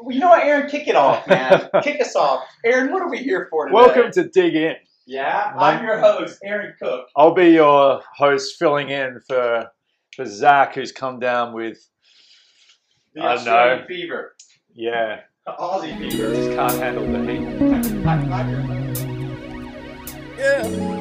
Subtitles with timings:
[0.00, 0.68] Well, you know what, Aaron?
[0.70, 1.68] Kick it off, man.
[1.82, 2.44] kick us off.
[2.64, 3.74] Aaron, what are we here for today?
[3.74, 4.76] Welcome to Dig In.
[5.06, 7.08] Yeah, My- I'm your host, Aaron Cook.
[7.16, 9.70] I'll be your host, filling in for
[10.16, 11.78] for Zach, who's come down with
[13.14, 13.86] The I Australian know.
[13.86, 14.36] fever.
[14.74, 16.34] yeah, Aussie fever.
[16.34, 18.06] just can't handle the heat.
[20.42, 20.96] I-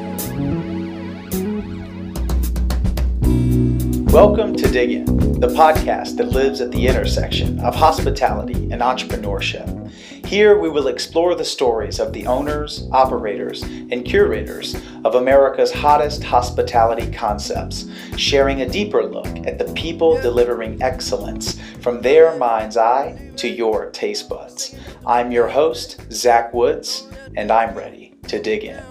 [4.12, 5.06] Welcome to Dig In,
[5.40, 9.92] the podcast that lives at the intersection of hospitality and entrepreneurship.
[10.26, 14.76] Here we will explore the stories of the owners, operators, and curators
[15.06, 17.86] of America's hottest hospitality concepts,
[18.18, 23.92] sharing a deeper look at the people delivering excellence from their mind's eye to your
[23.92, 24.76] taste buds.
[25.06, 28.89] I'm your host, Zach Woods, and I'm ready to dig in.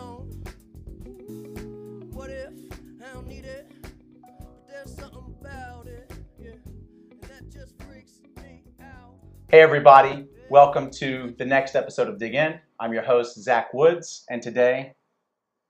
[9.49, 10.27] Hey, everybody.
[10.51, 12.61] Welcome to the next episode of Dig In.
[12.81, 14.95] I'm your host, Zach Woods, and today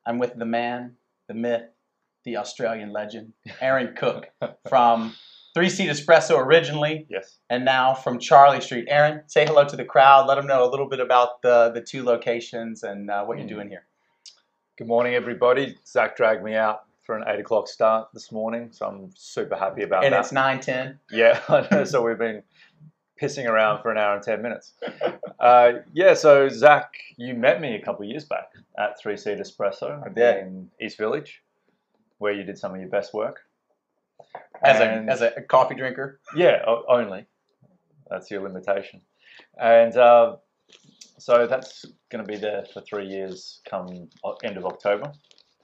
[0.07, 0.95] I'm with the man,
[1.29, 1.62] the myth,
[2.25, 4.31] the Australian legend, Aaron Cook
[4.69, 5.15] from
[5.55, 7.39] Three Seat Espresso originally, Yes.
[7.51, 8.87] and now from Charlie Street.
[8.89, 10.27] Aaron, say hello to the crowd.
[10.27, 13.47] Let them know a little bit about the, the two locations and uh, what you're
[13.47, 13.51] Mm.
[13.51, 13.84] doing here.
[14.77, 15.77] Good morning, everybody.
[15.87, 19.83] Zach dragged me out for an eight o'clock start this morning, so I'm super happy
[19.83, 20.19] about And that.
[20.19, 20.99] And it's 910.
[21.11, 21.84] Yeah, I know.
[21.84, 22.43] So we've been
[23.21, 24.73] pissing around for an hour and 10 minutes.
[25.41, 29.39] Uh, yeah, so Zach, you met me a couple of years back at Three Seat
[29.39, 31.45] Espresso in East Village,
[32.19, 33.43] where you did some of your best work.
[34.65, 36.19] As, And- a, as a coffee drinker.
[36.35, 37.27] Yeah, only.
[38.11, 39.01] That's your limitation.
[39.61, 40.39] And uh,
[41.19, 44.09] so that's going to be there for three years come
[44.43, 45.13] end of October.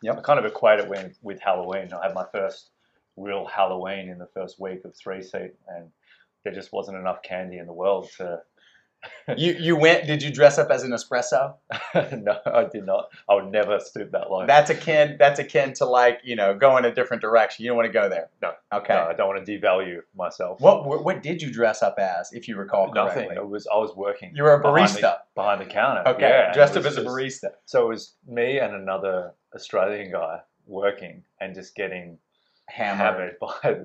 [0.03, 0.19] Yep.
[0.19, 1.93] I kind of equate it with, with Halloween.
[1.93, 2.71] I had my first
[3.17, 5.91] real Halloween in the first week of three seat, and
[6.45, 8.41] there just wasn't enough candy in the world to.
[9.37, 11.57] You, you went, did you dress up as an espresso?
[11.95, 13.11] no, I did not.
[13.29, 14.47] I would never stoop that low.
[14.47, 15.17] That's akin.
[15.19, 17.65] That's akin to like you know going a different direction.
[17.65, 18.31] You don't want to go there.
[18.41, 18.53] No.
[18.73, 18.95] Okay.
[18.95, 20.59] No, I don't want to devalue myself.
[20.63, 23.25] What, what what did you dress up as, if you recall correctly?
[23.25, 23.37] Nothing.
[23.37, 24.33] It was I was working.
[24.35, 25.01] You were a behind barista.
[25.01, 26.09] the, behind the counter.
[26.09, 27.51] Okay, yeah, dressed up as a barista.
[27.67, 32.19] So it was me and another Australian guy working and just getting
[32.67, 32.99] Hammered.
[32.99, 33.77] hammered by,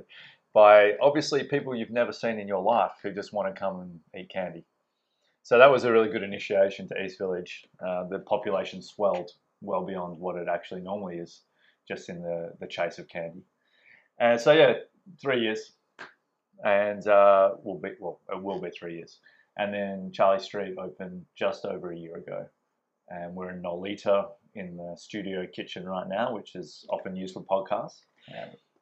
[0.54, 4.00] by obviously people you've never seen in your life who just want to come and
[4.20, 4.66] eat candy.
[5.44, 7.66] So that was a really good initiation to East Village.
[7.86, 11.42] Uh, the population swelled well beyond what it actually normally is,
[11.88, 13.44] just in the, the chase of candy.
[14.20, 14.74] And so yeah,
[15.22, 15.72] three years,
[16.64, 19.20] and uh, will be well, it will be three years.
[19.58, 22.46] And then Charlie Street opened just over a year ago,
[23.10, 27.44] and we're in Nolita in the studio kitchen right now, which is often used for
[27.44, 28.02] podcasts.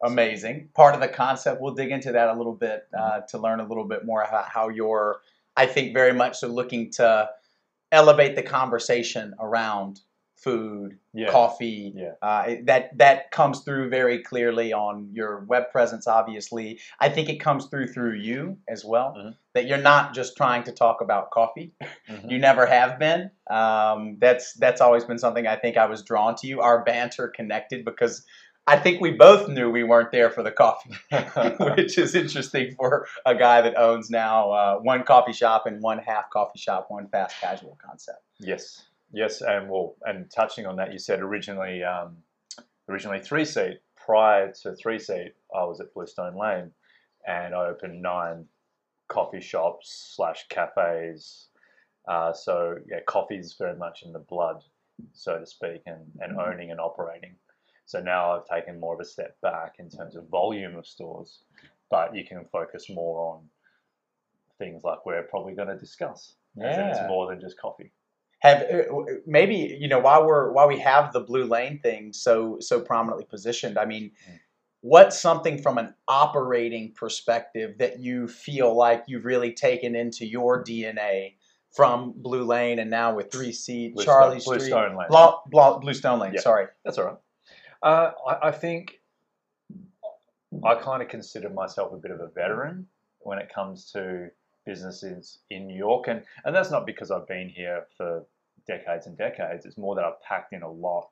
[0.04, 0.70] Amazing.
[0.76, 1.60] Part of the concept.
[1.62, 3.20] We'll dig into that a little bit uh, Mm-hmm.
[3.30, 5.22] to learn a little bit more about how you're.
[5.56, 7.30] I think very much so looking to
[7.92, 10.02] elevate the conversation around
[10.36, 11.32] food, Yeah.
[11.32, 11.94] coffee.
[11.96, 12.12] Yeah.
[12.22, 16.06] Uh, that that comes through very clearly on your web presence.
[16.06, 19.16] Obviously, I think it comes through through you as well.
[19.18, 19.36] Mhm.
[19.56, 21.74] That you're not just trying to talk about coffee.
[22.08, 22.30] Mhm.
[22.30, 23.32] You never have been.
[23.50, 26.62] Um, that's that's always been something I think I was drawn to you.
[26.62, 28.24] Our banter connected because
[28.68, 30.92] I think we both knew we weren't there for the coffee,
[31.78, 36.00] which is interesting for a guy that owns now uh, one coffee shop and one
[36.00, 38.20] half coffee shop, one fast casual concept.
[38.40, 38.84] Yes,
[39.14, 42.18] yes, and well, and touching on that, you said originally, um,
[42.90, 43.80] originally three seat.
[43.96, 46.72] Prior to three seat, I was at Bluestone Lane,
[47.26, 48.46] and I opened nine
[49.08, 51.48] coffee shops slash cafes.
[52.06, 54.62] Uh, so yeah, coffee is very much in the blood,
[55.14, 57.36] so to speak, and, and owning and operating.
[57.88, 61.40] So now I've taken more of a step back in terms of volume of stores,
[61.90, 63.44] but you can focus more on
[64.60, 66.36] things like we're probably going to discuss.
[66.58, 67.92] In it's more than just coffee.
[68.40, 68.84] Have uh,
[69.26, 73.26] maybe you know while we're while we have the blue lane thing so so prominently
[73.26, 73.78] positioned.
[73.80, 74.40] I mean, Mm.
[74.82, 80.64] what's something from an operating perspective that you feel like you've really taken into your
[80.64, 81.36] DNA
[81.76, 85.08] from Blue Lane and now with Three Seat, Blue Charlie Stone- Blue Street, Stone Lane.
[85.10, 86.34] Bla, Bluestone Lane.
[86.34, 86.42] Yeah.
[86.42, 86.68] Sorry.
[86.84, 87.18] That's all right.
[87.84, 89.00] Uh, I, I think
[90.64, 92.88] I kind of consider myself a bit of a veteran
[93.20, 94.30] when it comes to
[94.66, 98.26] businesses in New York, and and that's not because I've been here for
[98.68, 99.66] decades and decades.
[99.66, 101.10] It's more that I've packed in a lot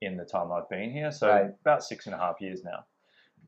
[0.00, 1.10] in the time I've been here.
[1.10, 1.50] So Right.
[1.60, 2.84] about six and a half years now,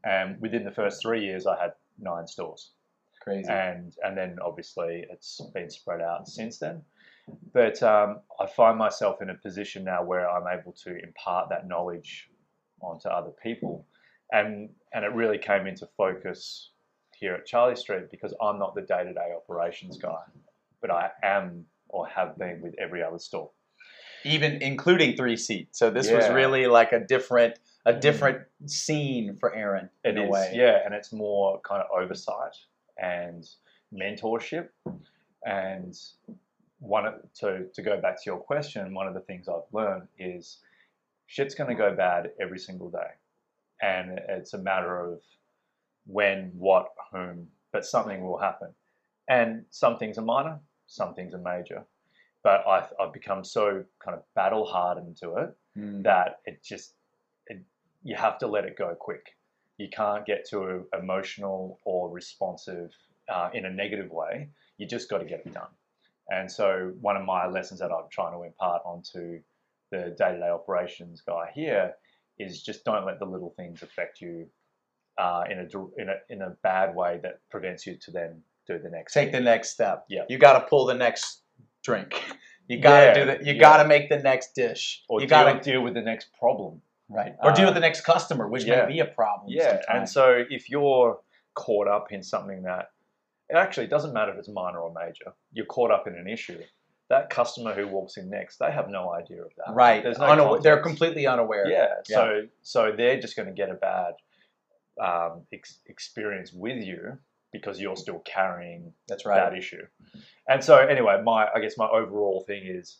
[0.05, 2.73] and within the first three years, I had nine stores
[3.20, 3.50] Crazy.
[3.50, 6.82] and and then obviously it's been spread out since then.
[7.53, 11.69] But um, I find myself in a position now where I'm able to impart that
[11.69, 12.30] knowledge
[12.81, 13.87] onto other people,
[14.32, 16.71] and and it really came into focus
[17.17, 20.23] here at Charlie Street because I'm not the day-to-day operations guy.
[20.81, 23.50] but I am or have been with every other store.
[24.25, 25.69] even including three seat.
[25.75, 28.00] So this was really like a different a mm.
[28.00, 30.53] different scene for Aaron It in a is, way.
[30.55, 32.55] yeah, and it's more kind of oversight
[32.99, 33.49] and
[33.93, 34.69] mentorship.
[35.44, 35.99] And
[36.81, 40.09] one of, to to go back to your question, one of the things I've learned
[40.19, 40.59] is
[41.31, 43.11] shit's going to go bad every single day,
[43.81, 45.21] and it's a matter of
[46.06, 48.71] when, what, whom, but something will happen.
[49.29, 51.85] And some things are minor, some things are major.
[52.43, 56.03] But I've, I've become so kind of battle hardened to it Mm.
[56.03, 56.94] that it just
[57.47, 57.62] it,
[58.03, 59.37] you have to let it go quick.
[59.79, 62.91] You can't get too emotional or responsive
[63.32, 64.49] uh, in a negative way.
[64.79, 65.73] You just got to get it done.
[66.29, 69.38] And so one of my lessons that I'm trying to impart onto
[69.90, 71.92] the day-to-day operations guy here
[72.38, 74.46] is just don't let the little things affect you
[75.19, 78.78] uh, in a in a in a bad way that prevents you to then do
[78.78, 79.12] the next.
[79.12, 80.04] Take the next step.
[80.08, 80.22] Yeah.
[80.28, 81.42] You got to pull the next
[81.82, 82.14] drink.
[82.69, 83.44] You got to Yeah, do that.
[83.46, 83.60] You yeah.
[83.60, 85.02] got to make the next dish.
[85.08, 86.81] or you got to deal with the next problem.
[87.08, 87.34] right.
[87.43, 88.86] Or deal with the next customer, which yeah.
[88.86, 89.48] may be a problem.
[89.52, 91.19] Yeah, and so if you're
[91.54, 92.90] caught up in something that
[93.48, 96.60] it actually doesn't matter if it's minor or major, you're caught up in an issue.
[97.10, 99.74] That customer who walks in next, they have no idea of that.
[99.74, 101.68] right, There's no they're completely unaware.
[101.68, 104.14] Yeah, so so they're just going to get a bad
[105.00, 107.18] um, ex- experience with you
[107.52, 109.36] because you're still carrying That's right.
[109.50, 109.82] that issue.
[110.48, 112.98] And so anyway, my I guess my overall thing is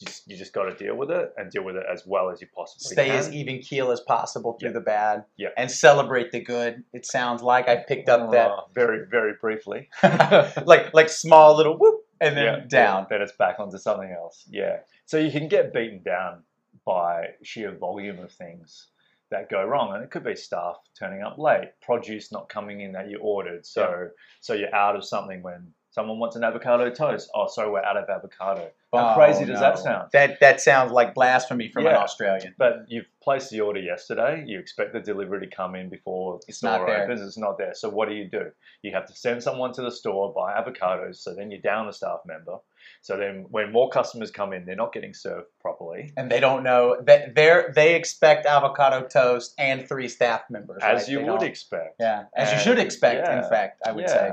[0.00, 2.40] just you just got to deal with it and deal with it as well as
[2.40, 3.04] you possibly can.
[3.04, 3.18] Stay can.
[3.18, 4.74] as even keel as possible through Yeah.
[4.74, 5.24] the bad.
[5.36, 5.48] Yeah.
[5.56, 6.84] And celebrate the good.
[6.92, 9.88] It sounds like I picked up that Uh, very very briefly.
[10.02, 13.06] like like small little whoop and then yeah, down.
[13.10, 14.46] Then it's back onto something else.
[14.48, 14.78] Yeah.
[15.06, 16.44] So you can get beaten down
[16.86, 18.88] by sheer volume of things
[19.30, 22.92] that go wrong, and it could be staff turning up late, produce not coming in
[22.92, 23.66] that you ordered.
[23.66, 24.08] So
[24.40, 27.30] so you're out of something when someone wants an avocado toast.
[27.34, 28.70] Oh, sorry, we're out of avocado.
[28.92, 30.08] How Oh, crazy does that sound?
[30.12, 32.54] That that sounds like blasphemy from an Australian.
[32.58, 34.44] But you've placed the order yesterday.
[34.46, 37.04] You expect the delivery to come in before the It's store not there.
[37.04, 37.20] opens.
[37.22, 37.72] It's not there.
[37.74, 38.50] So what do you do?
[38.82, 41.16] You have to send someone to the store buy avocados.
[41.16, 42.56] So then you're down a staff member.
[43.00, 46.12] So then when more customers come in, they're not getting served properly.
[46.18, 50.82] And they don't know that they're they expect avocado toast and three staff members.
[50.82, 51.08] As right?
[51.08, 51.96] you They would don't- expect.
[52.00, 53.26] Yeah, as you should expect.
[53.28, 54.32] In fact, I would say.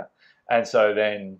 [0.51, 1.39] And so then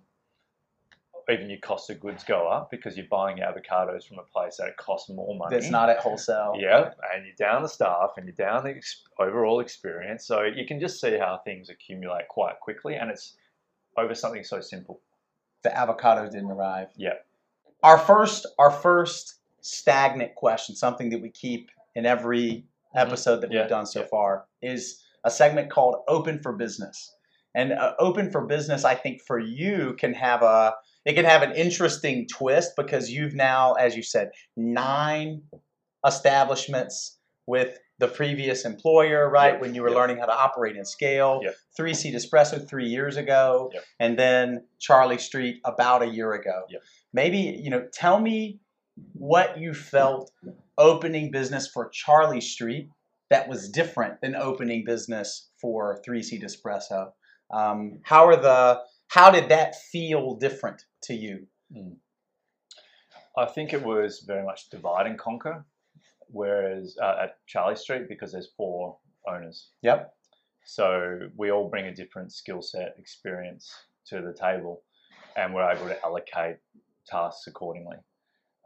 [1.30, 4.68] even your cost of goods go up because you're buying avocados from a place that
[4.68, 5.54] it costs more money.
[5.54, 6.54] That's not at wholesale.
[6.58, 10.26] Yeah, and you're down the staff and you're down the ex- overall experience.
[10.26, 13.36] So you can just see how things accumulate quite quickly, and it's
[13.96, 15.00] over something so simple.
[15.62, 16.88] The avocados didn't arrive.
[16.96, 17.14] Yeah.
[17.82, 23.54] Our first, our first stagnant question, something that we keep in every episode that Mm-hmm.
[23.54, 24.06] Yeah, we've done so yeah.
[24.06, 27.14] far, is a segment called "Open for Business."
[27.54, 30.74] And uh, "Open for Business," I think for you can have a
[31.04, 35.42] it can have an interesting twist because you've now, as you said, nine
[36.06, 39.54] establishments with the previous employer, right?
[39.54, 39.96] Yep, When you were yep.
[39.98, 41.40] learning how to operate and scale.
[41.42, 41.54] Yep.
[41.76, 46.62] Three Seat Espresso three years ago, and then Charlie Street about a year ago.
[47.12, 48.60] Maybe you know, tell me
[49.12, 50.30] what you felt
[50.78, 52.88] opening business for Charlie Street
[53.28, 57.10] that was different than opening business for Three Seat Espresso.
[57.52, 61.46] Um, how are the how did that feel different to you?
[63.36, 65.64] I think it was very much divide and conquer,
[66.28, 68.96] whereas uh, at Charlie Street, because there's four
[69.28, 70.14] owners, Yep.
[70.64, 73.72] so we all bring a different skill set, experience
[74.06, 74.82] to the table,
[75.36, 76.56] and we're able to allocate
[77.06, 77.96] tasks accordingly.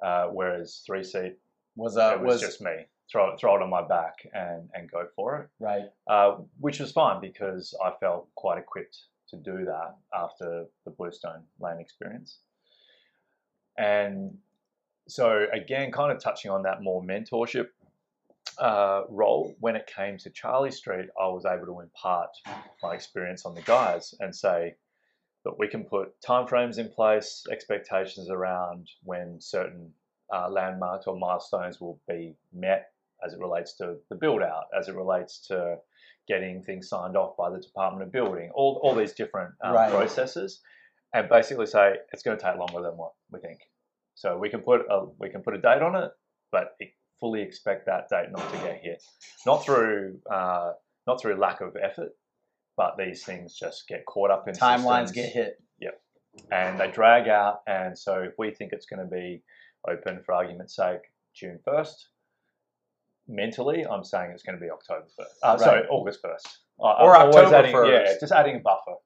[0.03, 1.37] Uh, whereas three seat,
[1.77, 2.87] Was uh it was, was, just me.
[3.11, 5.49] Throw it, throw it on my back and, and go for it.
[5.61, 5.85] right.
[6.07, 11.43] uh, which was fine because I felt quite equipped to do that after the Bluestone
[11.61, 12.39] Lane experience.
[13.77, 14.39] And
[15.09, 17.69] so, again, kind of touching on that more mentorship
[18.59, 22.31] uh, role, when it came to Charlie Street, I was able to impart
[22.83, 24.77] my experience on the guys and say
[25.45, 29.93] that we can put timeframes in place, expectations around when certain
[30.33, 32.93] uh, landmarks or milestones will be met
[33.25, 35.77] as it relates to the build out, as it relates to
[36.27, 39.91] getting things signed off by the Department of Building, all, all these different um, Right.
[39.91, 40.61] processes,
[41.13, 43.61] and basically say it's going to take longer than what we think.
[44.15, 46.11] So we can put a we can put a date on it,
[46.53, 46.77] but
[47.21, 49.03] fully expect that date not to get hit,
[49.45, 50.73] not through uh,
[51.07, 52.11] not through lack of effort,
[52.77, 55.63] but these things just get caught up in Timelines systems get hit.
[55.81, 56.01] Yep,
[56.53, 57.61] and they drag out.
[57.67, 59.43] And so if we think it's going to be
[59.89, 61.01] open for argument's sake
[61.35, 62.09] June first,
[63.29, 65.31] mentally I'm saying it's going to be October first.
[65.43, 66.59] Uh, Sorry, August first.
[66.79, 68.07] Or October adding, 1st.
[68.07, 68.97] Yeah, just adding a buffer.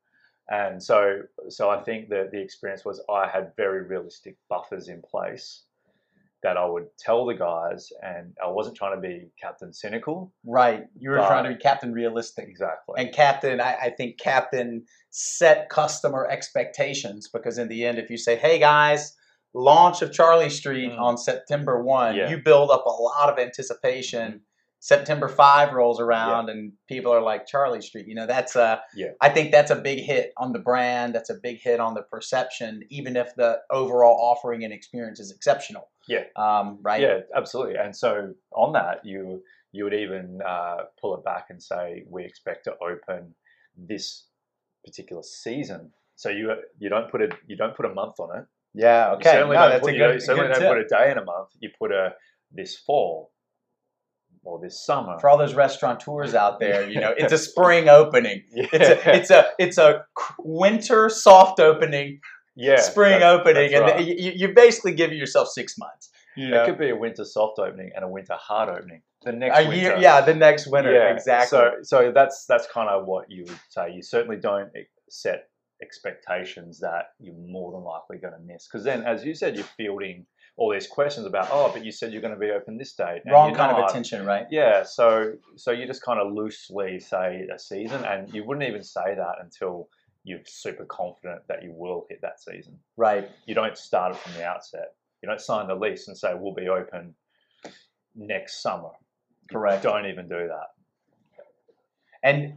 [0.51, 1.21] And so,
[1.51, 5.65] so I think that the experience was I had very realistic buffers in place
[6.43, 10.33] that I would tell the guys, and I wasn't trying to be Captain Cynical.
[10.45, 10.87] Right.
[10.97, 12.49] You were trying to be Captain Realistic.
[12.49, 12.95] Exactly.
[12.97, 18.17] And Captain, I, I think Captain set customer expectations because in the end, if you
[18.17, 19.17] say, "Hey guys,
[19.55, 21.01] launch of Charlie Street Mm.
[21.01, 22.29] on September one," Yeah.
[22.31, 24.43] you build up a lot of anticipation.
[24.81, 28.07] September five rolls around and people are like Charlie Street.
[28.07, 28.81] You know, that's a.
[28.95, 29.09] Yeah.
[29.21, 31.17] I think that's a big hit on the brand.
[31.17, 35.33] That's a big hit on the perception, even if the overall offering and experience is
[35.33, 35.89] exceptional.
[36.07, 36.25] Yeah.
[36.37, 37.01] Um, right.
[37.01, 37.75] Yeah, absolutely.
[37.75, 42.25] And so on that, you you would even uh, pull it back and say we
[42.25, 43.35] expect to open
[43.77, 44.27] this
[44.85, 45.93] particular season.
[46.15, 48.47] So you you don't put a you don't put a month on it.
[48.79, 49.11] Yeah.
[49.11, 49.31] You Okay.
[49.33, 50.69] certainly No, don't that's put, a you good, you certainly don't tip.
[50.69, 51.49] put a day in a month.
[51.61, 52.15] You put a
[52.51, 53.33] this fall
[54.45, 55.19] or this summer.
[55.21, 58.45] for all those restaurateurs out there, you know, it's a spring opening.
[58.55, 60.05] yeah, It's a it's a it's a
[60.39, 62.21] winter soft opening,
[62.57, 64.19] yeah, spring opening, that's and right.
[64.25, 66.11] you, you basically give yourself six months.
[66.37, 69.03] You It could be a winter soft opening and a winter hard opening.
[69.25, 69.77] The next a winter.
[69.77, 71.49] year, yeah, the next winter, Yeah, exactly.
[71.59, 73.91] So, so that's that's kind of what you would say.
[73.93, 74.71] You certainly don't
[75.11, 75.49] set
[75.83, 79.65] expectations that you're more than likely going to miss, because then, as you said, you're
[79.65, 82.93] fielding all these questions about, oh, but you said you're going to be open this
[82.95, 83.23] date.
[83.25, 84.47] and Wrong kind of attention, right?
[84.51, 88.83] Yeah, so so you just kind of loosely say a season, and you wouldn't even
[88.83, 89.89] say that until
[90.25, 92.79] you're super confident that you will hit that season.
[92.97, 93.31] Right.
[93.47, 94.95] You don't start it from the outset.
[95.23, 97.15] You don't sign the lease and say we'll be open
[98.15, 98.91] next summer.
[99.51, 99.85] Correct.
[99.85, 100.67] Don't even do that.
[102.23, 102.55] And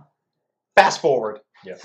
[0.75, 1.39] fast forward.
[1.65, 1.75] Yeah.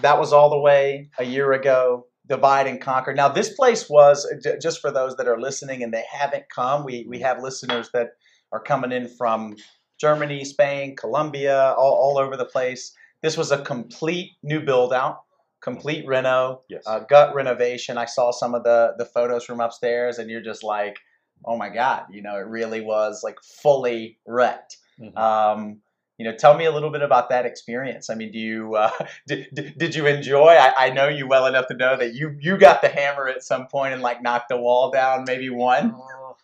[0.00, 2.06] That was all the way a year ago.
[2.26, 3.14] Divide and conquer.
[3.14, 6.84] Now, this place was j- just for those that are listening and they haven't come.
[6.84, 8.08] We we have listeners that
[8.52, 9.56] are coming in from
[9.98, 12.92] Germany, Spain, Colombia, all, all over the place.
[13.22, 15.22] This was a complete new build out,
[15.62, 16.82] complete reno, Yes.
[16.86, 17.96] uh, gut renovation.
[17.96, 20.98] I saw some of the the photos from upstairs, and you're just like,
[21.46, 24.76] oh my god, you know, it really was like fully wrecked.
[25.00, 25.16] Mhm.
[25.16, 25.80] Um,
[26.18, 28.10] you know, tell me a little bit about that experience.
[28.10, 28.90] I mean, do you uh,
[29.26, 29.48] did,
[29.78, 30.48] did, you enjoy?
[30.48, 33.44] I, I know you well enough to know that you you got the hammer at
[33.44, 35.94] some point and like knocked the wall down, maybe one.
[35.96, 36.36] Oh,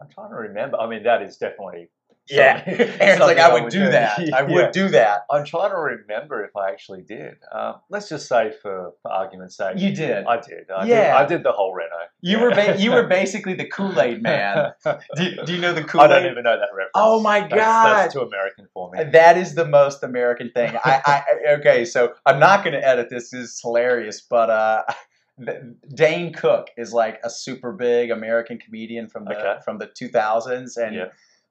[0.00, 0.78] I'm trying to remember.
[0.78, 1.90] I mean, that is definitely.
[2.28, 2.62] Yeah,
[3.00, 4.18] Aaron's like, I would do that.
[4.18, 4.42] I Yeah.
[4.42, 5.26] would do that.
[5.30, 7.36] I'm trying to remember if I actually did.
[7.52, 10.24] Um, let's just say, for, for argument's sake, You did.
[10.26, 10.70] I did.
[10.70, 10.96] I Yeah.
[11.04, 11.10] did.
[11.12, 11.90] I did the whole reno.
[12.22, 12.42] You Yeah.
[12.42, 14.72] were ba- you were basically the Kool Aid man.
[14.84, 16.32] Do you, do you know the Kool I don't Aid?
[16.32, 16.90] even know that reference.
[16.94, 17.94] Oh my That's, God.
[17.96, 19.04] that's too American for me.
[19.04, 20.74] That is the most American thing.
[20.84, 23.30] I, I okay, so I'm not going to edit this.
[23.30, 24.82] This is hilarious, but uh,
[25.94, 29.60] Dane Cook is like a super big American comedian from the Okay.
[29.64, 31.04] from the 2000s, and Yeah.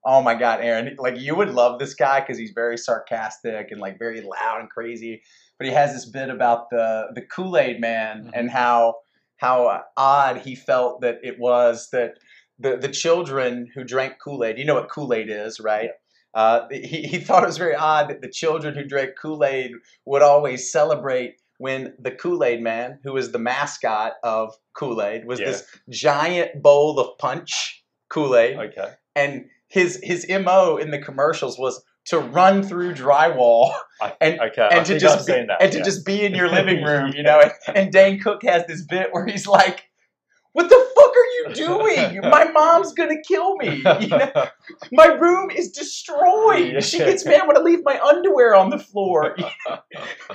[0.06, 3.82] Oh my god, Aaron, like you would love this guy because he's very sarcastic and
[3.82, 5.22] like very loud and crazy.
[5.58, 8.32] But he has this bit about the the Kool Aid Man Mhm.
[8.34, 8.96] and how
[9.38, 12.14] how odd he felt that it was that
[12.60, 14.58] the the children who drank Kool Aid.
[14.58, 15.90] You know what Kool Aid is, right?
[16.34, 19.72] Uh, he, he thought it was very odd that the children who drank Kool Aid
[20.06, 25.26] would always celebrate when the Kool Aid Man, who was the mascot of Kool Aid,
[25.26, 25.46] was Yeah.
[25.52, 28.92] this giant bowl of punch Kool Aid, Okay.
[29.16, 34.50] and his his mo in the commercials was to run through drywall I, And- I
[34.72, 37.40] and to just be, and to just be in your living room, you know.
[37.42, 39.90] And, and Dane Cook has this bit where he's like,
[40.54, 42.22] "What the fuck are you doing?
[42.30, 43.78] My mom's gonna kill me.
[44.02, 44.32] You know?
[44.92, 46.84] My room is destroyed.
[46.84, 47.06] She Yeah.
[47.06, 49.36] gets mad when I leave my underwear on the floor.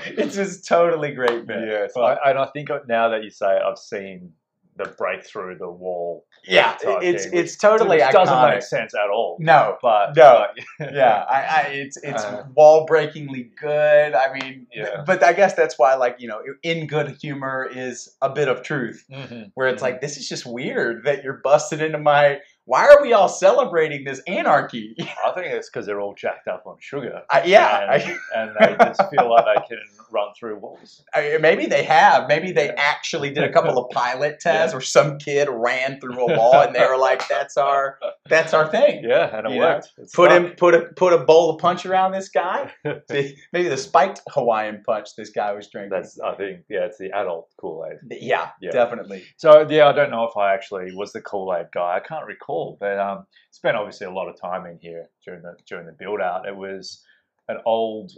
[0.06, 1.66] it's just totally great, man.
[1.68, 4.32] Yes, But- I, and I think now that you say, it, I've seen
[4.76, 6.24] the breakthrough the wall.
[6.44, 8.50] yeah, it's thing, it's totally doesn't iconic.
[8.54, 9.36] make sense at all.
[9.40, 10.46] No, But No.
[10.78, 12.44] but- yeah, I, I it's it's Uh.
[12.56, 14.14] wall breakingly good.
[14.14, 15.02] I mean, Yeah.
[15.06, 18.62] but I guess that's why, like you know, in good humor is a bit of
[18.62, 19.04] truth.
[19.10, 19.50] Mhm.
[19.54, 19.86] where it's Mhm.
[19.86, 22.38] like this is just weird that you're busted into my
[22.70, 24.94] why are we all celebrating this anarchy
[25.26, 27.22] I think it's because they're all jacked up on sugar.
[27.30, 31.02] I, yeah and, and they just feel like they can run through walls.
[31.14, 32.74] I, I- maybe they have maybe they Yeah.
[32.94, 34.76] actually did a couple of pilot tests Yeah.
[34.76, 37.98] where some kid ran through a wall and they were like that's our
[38.28, 39.90] that's our thing Yeah, and it You worked.
[40.14, 42.72] Put him put a put a bowl of punch around this guy
[43.08, 47.10] maybe the spiked hawaiian punch this guy was drinking That's I think yeah, it's the
[47.12, 47.98] adult Kool Aid.
[48.20, 48.70] yeah, Yeah.
[48.70, 51.96] definitely So yeah, I don't know if I actually was the Kool Aid guy.
[51.96, 55.54] I can't recall, but um, spent obviously a lot of time in here during the
[55.66, 56.46] during the build out.
[56.46, 57.02] It was
[57.48, 58.12] an old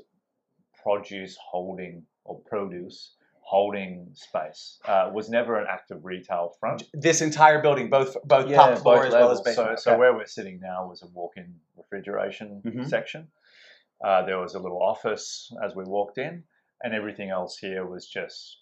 [0.83, 4.79] produce holding or produce holding space.
[4.89, 6.85] Uh, it was never an active retail front.
[6.95, 9.99] this entire building both both Yeah, top floor as well as basement So, so Okay.
[10.01, 12.89] where we're sitting now was a walk-in refrigeration Mhm.
[12.89, 13.29] section.
[14.03, 16.45] Uh, there was a little office as we walked in,
[16.83, 18.59] and everything else here was just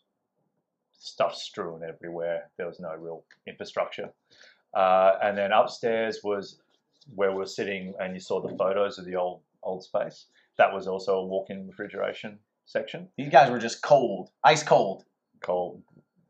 [0.93, 2.51] stuff strewn everywhere.
[2.57, 4.13] There was no real infrastructure.
[4.75, 6.61] Uh, and then upstairs was
[7.15, 10.27] where we're sitting, and you saw the photos of the old old space.
[10.59, 13.09] That was also a walk-in refrigeration section.
[13.17, 15.05] These guys were just cold, ice cold,
[15.43, 15.83] Cold,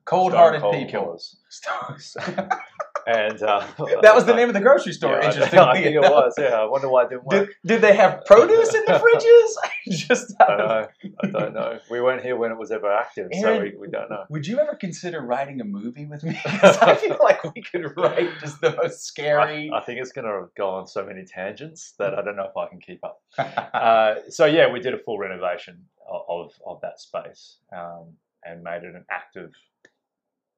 [0.05, 0.91] cold-hearted cold people.
[0.91, 1.37] killers.
[3.07, 3.67] And uh,
[4.03, 5.13] that was the name of the grocery store.
[5.13, 6.35] Yeah, I- interestingly I think it was.
[6.39, 7.49] Yeah, I wonder why it didn't work.
[7.49, 8.93] Did, did they have produce in the
[9.87, 9.97] fridges?
[10.07, 10.87] just I don't know.
[11.23, 11.79] I don't know.
[11.91, 14.25] We weren't here when it was ever active, so we, we don't know.
[14.29, 16.39] Would you ever consider writing a movie with me?
[16.45, 19.71] I feel like we could write just the most scary.
[19.73, 22.45] I, I think it's going to go on so many tangents that I don't know
[22.49, 23.21] if I can keep up.
[23.39, 28.13] Uh, so yeah, we did a full renovation of of, of that space um,
[28.45, 29.53] and made it an active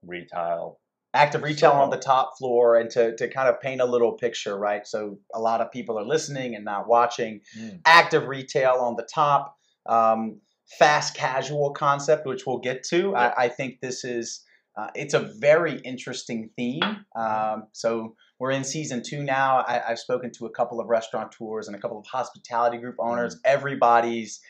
[0.04, 0.78] retail.
[1.14, 4.56] Active retail on the top floor and to, to kind of paint a little picture,
[4.56, 4.86] right?
[4.86, 7.40] So a lot of people are listening and not watching.
[7.58, 7.80] Mm.
[7.84, 10.40] Active retail on the top, um,
[10.78, 13.14] fast casual concept, which we'll get to.
[13.14, 17.04] I, I think this is uh, it's a very interesting theme.
[17.14, 19.58] Um, so we're in season two now.
[19.58, 23.38] I, I've spoken to a couple of restaurateurs and a couple of hospitality group owners.
[23.44, 24.40] Everybody's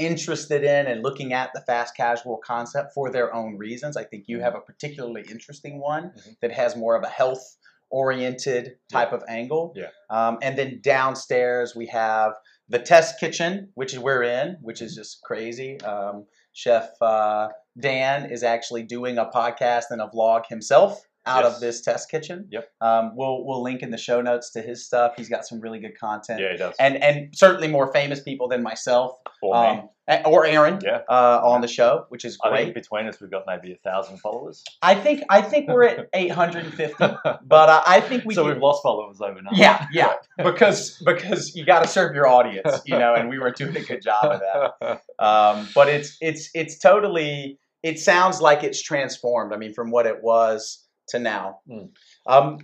[0.00, 3.96] interested in and looking at the fast casual concept for their own reasons.
[3.96, 6.36] I think you have a particularly interesting one Mhm.
[6.40, 7.56] that has more of a health
[7.90, 9.72] oriented type of angle.
[9.76, 9.88] Yeah.
[10.08, 12.32] Um, and then downstairs we have
[12.68, 15.80] the test kitchen, which is we're in, which is just crazy.
[15.80, 21.54] Um, Chef uh, Dan is actually doing a podcast and a vlog himself out Yes.
[21.54, 22.48] of this test kitchen.
[22.50, 22.68] Yep.
[22.80, 25.12] Um, we'll we'll link in the show notes to his stuff.
[25.16, 26.40] He's got some really good content.
[26.40, 26.74] Yeah, he does.
[26.80, 29.12] And and certainly more famous people than myself
[29.42, 31.00] or um, a- or Aaron Yeah.
[31.08, 32.62] uh, on the show, which is I great.
[32.64, 34.64] think between us, we've got maybe a thousand followers.
[34.82, 36.94] I think I think we're at 850,
[37.44, 39.56] but uh, I think we so can- we've lost followers overnight.
[39.56, 43.50] yeah yeah because because you got to serve your audience, you know, and we were
[43.50, 44.40] doing a good job of
[44.80, 45.02] that.
[45.24, 49.52] Um, but it's it's it's totally it sounds like it's transformed.
[49.52, 51.60] I mean, from what it was to now.
[51.68, 51.90] Mm.
[52.26, 52.58] Um,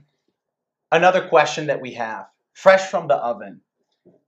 [0.91, 3.61] another question that we have, fresh from the oven.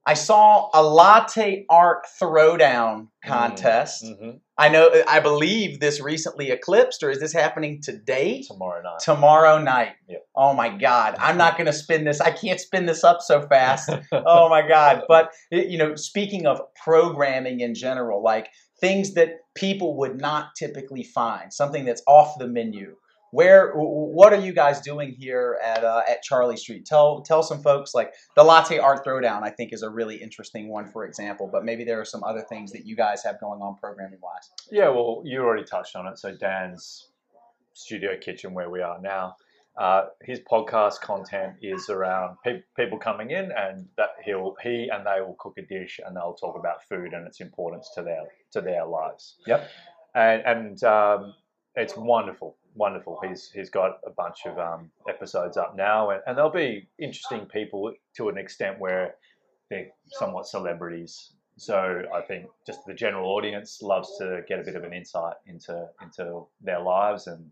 [0.05, 4.05] I saw a latte art throwdown contest.
[4.05, 8.43] hmm I know, I believe this recently eclipsed, or is this happening today?
[8.45, 8.99] Tomorrow night.
[8.99, 9.93] Tomorrow night.
[10.09, 10.27] Yep.
[10.35, 11.15] Oh my God.
[11.17, 12.19] I'm not going to spin this.
[12.19, 13.89] I can't spin this up so fast.
[14.11, 15.03] oh my God.
[15.07, 18.49] But, you know, speaking of programming in general, like
[18.81, 22.97] things that people would not typically find, something that's off the menu.
[23.31, 26.85] Where, w- w- what are you guys doing here at uh, at Charlie Street?
[26.85, 29.43] Tell tell some folks like the latte art throwdown.
[29.43, 31.49] I think is a really interesting one, for example.
[31.51, 34.49] But maybe there are some other things that you guys have going on programming wise.
[34.71, 36.17] Yeah, well, you already touched on it.
[36.17, 37.09] So Dan's
[37.73, 39.35] studio kitchen, where we are now,
[39.77, 45.05] uh, his podcast content is around pe- people coming in, and that he'll he and
[45.05, 48.23] they will cook a dish, and they'll talk about food and its importance to their
[48.51, 49.37] to their lives.
[49.47, 49.69] Yep.
[50.15, 51.33] And and um,
[51.75, 53.19] it's wonderful, wonderful.
[53.27, 57.45] He's he's got a bunch of um, episodes up now, and, and they'll be interesting
[57.45, 59.15] people to an extent where
[59.69, 61.33] they're somewhat celebrities.
[61.57, 65.35] So I think just the general audience loves to get a bit of an insight
[65.45, 67.51] into into their lives and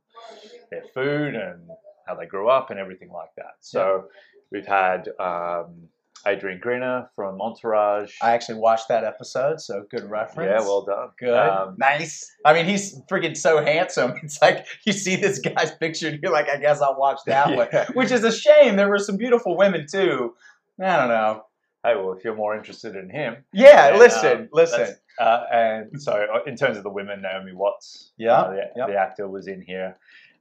[0.71, 1.69] their food and
[2.07, 3.55] how they grew up and everything like that.
[3.59, 4.05] So
[4.51, 5.89] we've had um,
[6.25, 8.13] Adrian Grenier from Entourage.
[8.21, 10.49] I actually watched that episode, so good reference.
[10.49, 11.09] yeah, well done.
[11.19, 11.37] Good.
[11.37, 12.29] Um, nice.
[12.43, 14.13] I mean, he's freaking so handsome.
[14.23, 17.55] It's like you see this guy's picture and you're like, I guess I'll watch that
[17.55, 17.67] one.
[17.93, 18.75] Which is a shame.
[18.75, 20.33] There were some beautiful women too.
[20.81, 21.43] I don't know.
[21.83, 24.95] Hey, well, if you're more interested in him, Yeah, then, listen, um, listen.
[25.19, 28.87] Uh, and so, uh, in terms of the women, Naomi Watts, Yeah, uh, the, yeah.
[28.87, 29.95] the actor, was in here,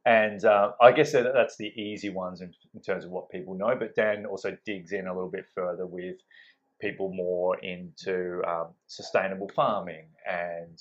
[0.07, 3.55] and uh, I guess that that's the easy ones in, in terms of what people
[3.55, 3.75] know.
[3.79, 6.17] But Dan also digs in a little bit further with
[6.81, 10.81] people more into um, sustainable farming and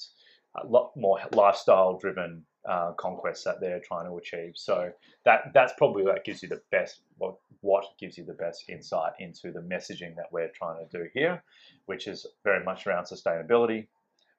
[0.61, 4.53] a lot more lifestyle-driven uh, conquests that they're trying to achieve.
[4.55, 4.91] So
[5.25, 9.13] that that's probably what gives you the best what what gives you the best insight
[9.19, 11.43] into the messaging that we're trying to do here,
[11.87, 13.87] which is very much around sustainability,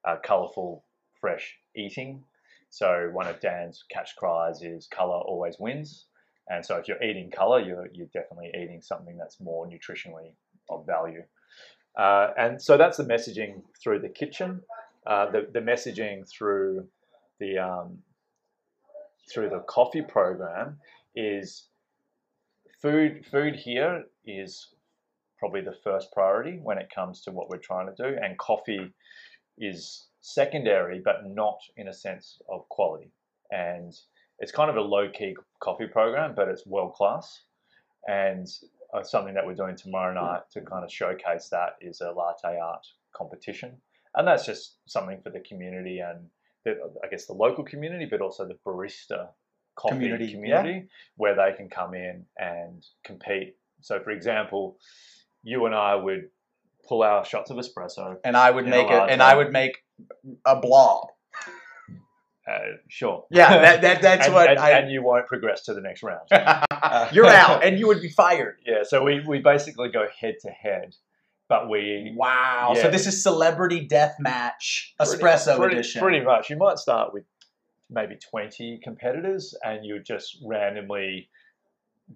[0.05, 0.85] uh, colorful,
[1.21, 2.23] fresh eating.
[2.71, 6.07] So one of Dan's catch cries is "color always wins,"
[6.49, 10.33] and so if you're eating color, you're you're definitely eating something that's more nutritionally
[10.69, 11.23] of value.
[11.97, 14.61] Uh, and so that's the messaging through the kitchen,
[15.07, 16.87] uh, the the messaging through
[17.39, 17.99] the um,
[19.33, 20.79] through the coffee program
[21.15, 21.69] is
[22.83, 24.69] food food here is
[25.39, 28.17] probably the first priority when it comes to what we're trying to do.
[28.21, 28.93] And coffee
[29.59, 33.11] is secondary but not in a sense of quality
[33.51, 33.93] and
[34.39, 37.43] it's kind of a low-key coffee program but it's world class
[38.09, 38.47] and
[38.95, 42.59] uh, something that we're doing tomorrow night to kind of showcase that is a latte
[42.59, 43.73] art competition
[44.17, 46.27] and that's just something for the community and
[46.67, 49.29] the, I guess the local community, but also the barista
[49.77, 50.81] coffee Community, community, yeah.
[51.17, 53.57] where they can come in and compete.
[53.83, 54.79] So, for example,
[55.43, 56.29] you and I would
[56.89, 58.17] pull our shots of espresso.
[58.25, 59.23] And I would make it, and.
[59.23, 59.79] I would make
[60.45, 61.09] a blob.
[62.49, 63.25] Uh, sure.
[63.31, 64.71] Yeah, that, that that's and, what and, I.
[64.79, 66.29] and you won't progress to the next round.
[67.13, 68.59] You're out, and you would be fired.
[68.65, 70.95] Yeah, so we, we basically go head to head,
[71.49, 72.75] but we Wow.
[72.81, 76.03] So this is celebrity death match pretty- espresso pretty, edition.
[76.03, 76.51] Pretty much.
[76.51, 77.25] You might start with
[77.91, 81.29] maybe 20 competitors and you just randomly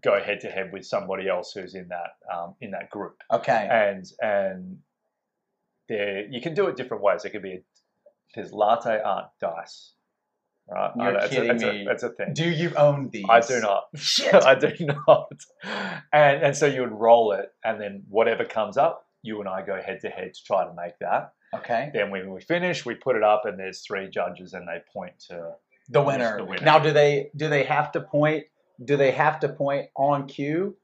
[0.02, 3.22] go head to head with somebody else who's in that um, in that group.
[3.32, 3.68] Okay.
[3.70, 4.78] And and
[5.88, 7.24] there you can do it different ways.
[7.24, 7.62] It could be a,
[8.34, 9.92] there's latte art dice.
[10.70, 10.92] Right?
[10.96, 11.86] You're know, it's a- kidding it's a- me.
[11.90, 12.32] it's a thing.
[12.32, 13.24] Do you own these?
[13.28, 13.84] I do not.
[13.96, 14.34] Shit.
[14.34, 15.32] I do not.
[16.12, 19.62] And and so you would roll it, and then whatever comes up, you and I
[19.66, 21.32] go head to head to try to make that.
[21.52, 21.90] Okay.
[21.92, 25.18] Then when we finish, we put it up, and there's three judges, and they point
[25.28, 25.52] to.
[25.88, 26.36] The winner.
[26.36, 26.64] the winner?
[26.64, 28.44] Now, do they do they have to point?
[28.84, 30.76] Do they have to point on cue?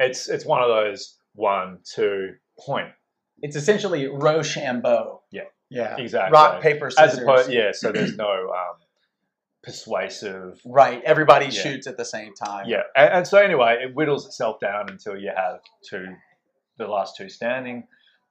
[0.00, 2.88] It's it's one of those one two point
[3.42, 5.22] It's essentially Rochambeau.
[5.30, 5.42] Yeah.
[5.70, 5.96] Yeah.
[5.98, 6.32] exactly.
[6.32, 7.18] Rock paper As scissors.
[7.20, 7.70] opposed, yeah.
[7.72, 8.76] So there's no um,
[9.62, 10.60] persuasive.
[10.66, 11.02] Right.
[11.04, 11.62] Everybody Yeah.
[11.62, 12.66] shoots at the same time.
[12.68, 16.06] Yeah, and, and so anyway, it whittles itself down until you have two,
[16.78, 17.86] the last two standing,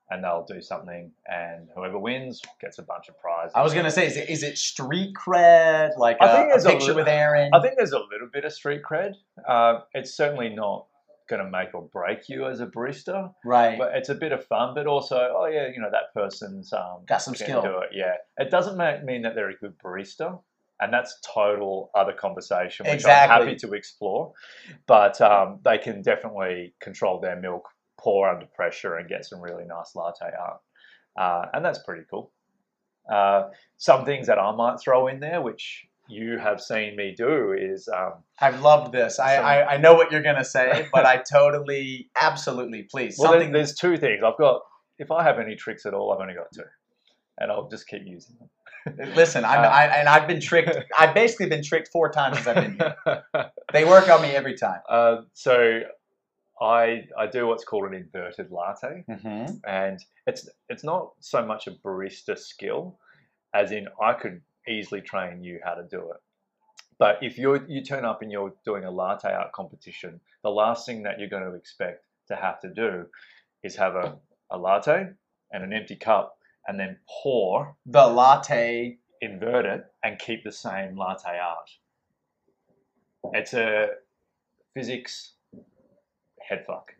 [0.09, 3.53] and they'll do something, and whoever wins gets a bunch of prizes.
[3.55, 5.97] I was gonna say, is it is it street cred?
[5.97, 7.51] Like I a, think a there's a picture little- with Aaron?
[7.53, 9.13] I think there's a little bit of street cred.
[9.47, 10.87] Uh, it's certainly not
[11.29, 13.77] going to make or break you as a barista, right.
[13.77, 14.73] but it's a bit of fun.
[14.73, 17.61] But also, oh yeah, you know that person's um, Got some skill.
[17.61, 17.89] Do it.
[17.93, 20.39] Yeah, it doesn't ma- mean that they're a good barista.
[20.81, 23.35] And that's total other conversation, which Exactly.
[23.35, 24.31] I'm happy to explore.
[24.87, 29.65] But um, they can definitely control their milk, pour under pressure, and get some really
[29.65, 30.61] nice latte art.
[31.17, 32.31] Uh, and that's pretty cool.
[33.11, 37.53] Uh, some things that I might throw in there, which you have seen me do,
[37.53, 39.19] is um, I've loved this.
[39.19, 43.17] I, Some- I, I know what you're gonna say, but I totally, absolutely, please.
[43.19, 44.21] well, Something there's two things.
[44.25, 44.61] I've got,
[44.97, 46.63] if I have any tricks at all, I've only got two,
[47.37, 48.49] and I'll just keep using them.
[49.15, 50.75] Listen, I'm, Uh, I, and I've been tricked.
[50.99, 53.23] I've basically been tricked four times since I've been here.
[53.73, 54.79] They work on me every time.
[54.89, 55.81] uh, so
[56.61, 59.55] I I do what's called an inverted latte, Mm-hmm.
[59.65, 62.97] and it's it's not so much a barista skill,
[63.53, 66.17] as in I could easily train you how to do it.
[66.97, 70.85] But if you you turn up and you're doing a latte art competition, the last
[70.85, 73.05] thing that you're going to expect to have to do
[73.63, 74.17] is have a,
[74.51, 75.07] a latte
[75.51, 78.97] and an empty cup, and then pour, The latte.
[79.21, 81.69] invert it, and keep the same latte art.
[83.33, 83.87] It's a
[84.73, 85.33] physics
[86.41, 86.93] head fuck.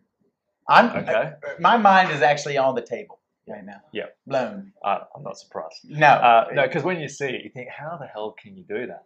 [0.68, 0.90] I'm.
[1.02, 1.32] Okay.
[1.60, 3.19] my mind is actually on the table
[3.50, 3.80] right now.
[3.92, 4.06] Yeah.
[4.26, 4.72] Blown.
[4.84, 5.76] Uh, I'm not surprised.
[5.84, 6.06] No.
[6.08, 8.86] Uh, no, because when you see it, you think, how the hell can you do
[8.86, 9.04] that?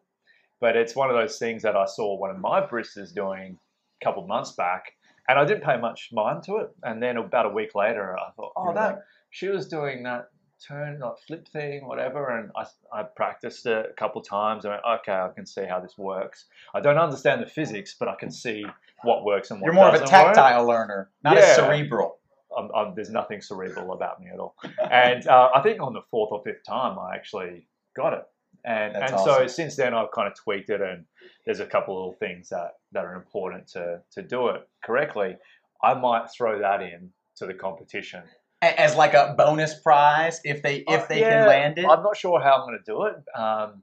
[0.60, 3.58] But it's one of those things that I saw one of my baristas doing
[4.00, 4.92] a couple of months back,
[5.28, 6.70] and I didn't pay much mind to it.
[6.82, 8.98] And then about a week later, I thought, oh, You're that like-
[9.30, 10.28] she was doing that
[10.66, 12.38] turn, like flip thing, whatever.
[12.38, 12.64] And I,
[13.00, 14.64] I practiced it a couple of times.
[14.64, 16.46] and went, okay, I can see how this works.
[16.74, 18.64] I don't understand the physics, but I can see
[19.02, 20.34] what works and what You're more of a doesn't work.
[20.34, 22.18] tactile learner, not a cerebral.
[22.56, 24.54] I'm, I'm, there's nothing cerebral about me at all.
[24.90, 28.24] And uh, I think on the fourth or fifth time, I actually got it.
[28.64, 31.04] And That's and so since then, I've kind of tweaked it, and
[31.44, 35.36] there's a couple of little things that, that are important to to do it correctly.
[35.82, 38.22] I might throw that in to the competition
[38.62, 41.84] As like a bonus prize if they if Uh, they yeah, can land it.
[41.84, 43.16] I'm not sure how I'm going to do it.
[43.38, 43.82] Um,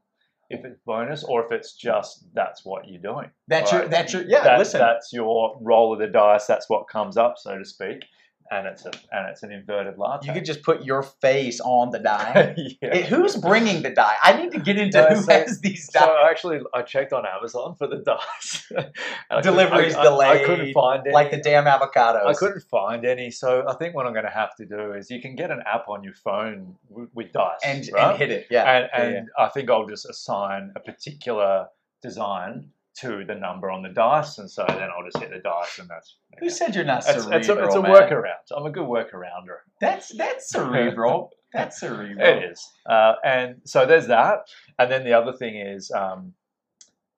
[0.50, 3.30] if it's bonus or if it's just that's what you're doing.
[3.48, 3.92] That's your Right.
[3.92, 4.44] that's your yeah.
[4.44, 6.46] That- listen, That's your roll of the dice.
[6.48, 8.04] That's what comes up, so to speak,
[8.52, 10.28] and it's a and it's an inverted latte.
[10.28, 12.54] you could just put your face on the die.
[12.82, 12.90] yeah.
[12.90, 14.16] Eh, Who's bringing the die?
[14.22, 16.30] I need to get into No, who so- has these So die.
[16.30, 18.72] actually, I checked on Amazon for the dice.
[18.76, 18.86] And
[19.32, 21.14] I couldn't- I, I- couldn't find any.
[21.14, 22.26] like the damn avocados.
[22.26, 23.32] I couldn't find any.
[23.32, 25.62] So I think what I'm going to have to do is you can get an
[25.66, 28.10] app on your phone with, with dice, and, right?
[28.12, 28.48] and hit it.
[28.52, 28.70] Yeah.
[28.78, 31.68] and, Yeah, and I think I'll just assign a particular
[32.02, 35.80] design to the number on the dice, and so then I'll just hit the dice,
[35.80, 37.40] and that's Who said you're not it's, cerebral?
[37.40, 38.56] it's a, it's a workaround.
[38.56, 39.60] I'm a good workarounder.
[39.80, 41.32] That's that's cerebral.
[41.54, 42.20] that's cerebral.
[42.20, 42.70] It is.
[42.86, 44.40] Uh, and so there's that.
[44.78, 46.34] And then the other thing is, um,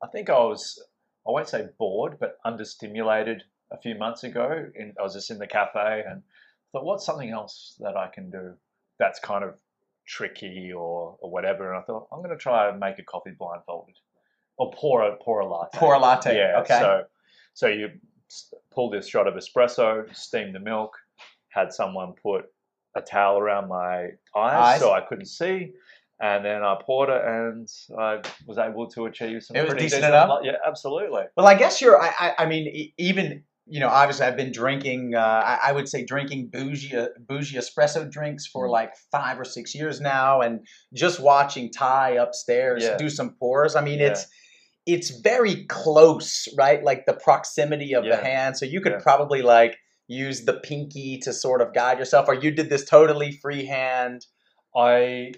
[0.04, 0.84] I think I was,
[1.28, 4.68] I won't say bored, but understimulated a few months ago.
[4.76, 6.22] In, I was just in the cafe and
[6.72, 8.54] thought, what's something else that I can do
[9.00, 9.56] that's kind of
[10.06, 11.74] tricky or, or whatever?
[11.74, 13.96] And I thought, I'm going to try and make a coffee blindfolded
[14.58, 15.74] or pour a, pour a latte.
[15.74, 16.36] Pour a latte.
[16.36, 16.60] Yeah.
[16.62, 16.80] Okay.
[16.80, 17.04] So,
[17.54, 17.90] so you
[18.74, 20.92] pull this shot of espresso, steam the milk,
[21.50, 22.46] had someone put
[22.96, 24.80] a towel around my eyes, Eyes.
[24.80, 25.72] so I couldn't see,
[26.22, 29.56] and then I poured it, and I was able to achieve some.
[29.56, 30.40] It was pretty decent enough?
[30.44, 31.24] Yeah, absolutely.
[31.36, 32.00] Well, I guess you're.
[32.02, 35.16] I, I, I mean, even you know, obviously, I've been drinking.
[35.16, 38.72] Uh, I, I would say drinking bougie, uh, bougie espresso drinks for Mm.
[38.72, 42.98] like five or six years now, and just watching Ty upstairs Yeah.
[42.98, 43.76] do some pours.
[43.76, 44.08] I mean, Yeah.
[44.08, 44.28] it's
[44.86, 46.84] it's very close, right?
[46.84, 49.00] Like the proximity of the hand, so you could Yeah.
[49.00, 53.32] probably like use the pinky to sort of guide yourself, or you did this totally
[53.32, 54.26] freehand.
[54.76, 55.34] I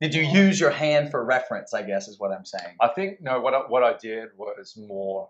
[0.00, 0.32] Did you mm.
[0.34, 1.72] use your hand for reference?
[1.74, 2.74] I guess is what I'm saying.
[2.80, 3.40] I think no.
[3.40, 5.28] What I, what I did was more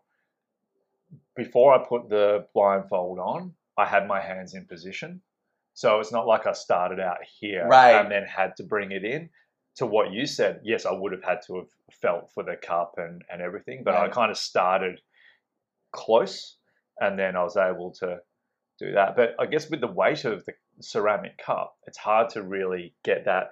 [1.37, 3.55] before I put the blindfold on.
[3.77, 5.21] I had my hands in position,
[5.75, 7.93] so it's not like I started out here Right.
[7.97, 9.31] and then had to bring it in.
[9.77, 11.69] To what you said, yes, I would have had to have
[12.01, 15.01] felt for the cup and and everything, but I kind of started
[15.93, 16.57] close,
[17.01, 18.21] and then I was able to
[18.79, 19.17] do that.
[19.17, 23.25] But I guess with the weight of the ceramic cup, it's hard to really get
[23.25, 23.51] that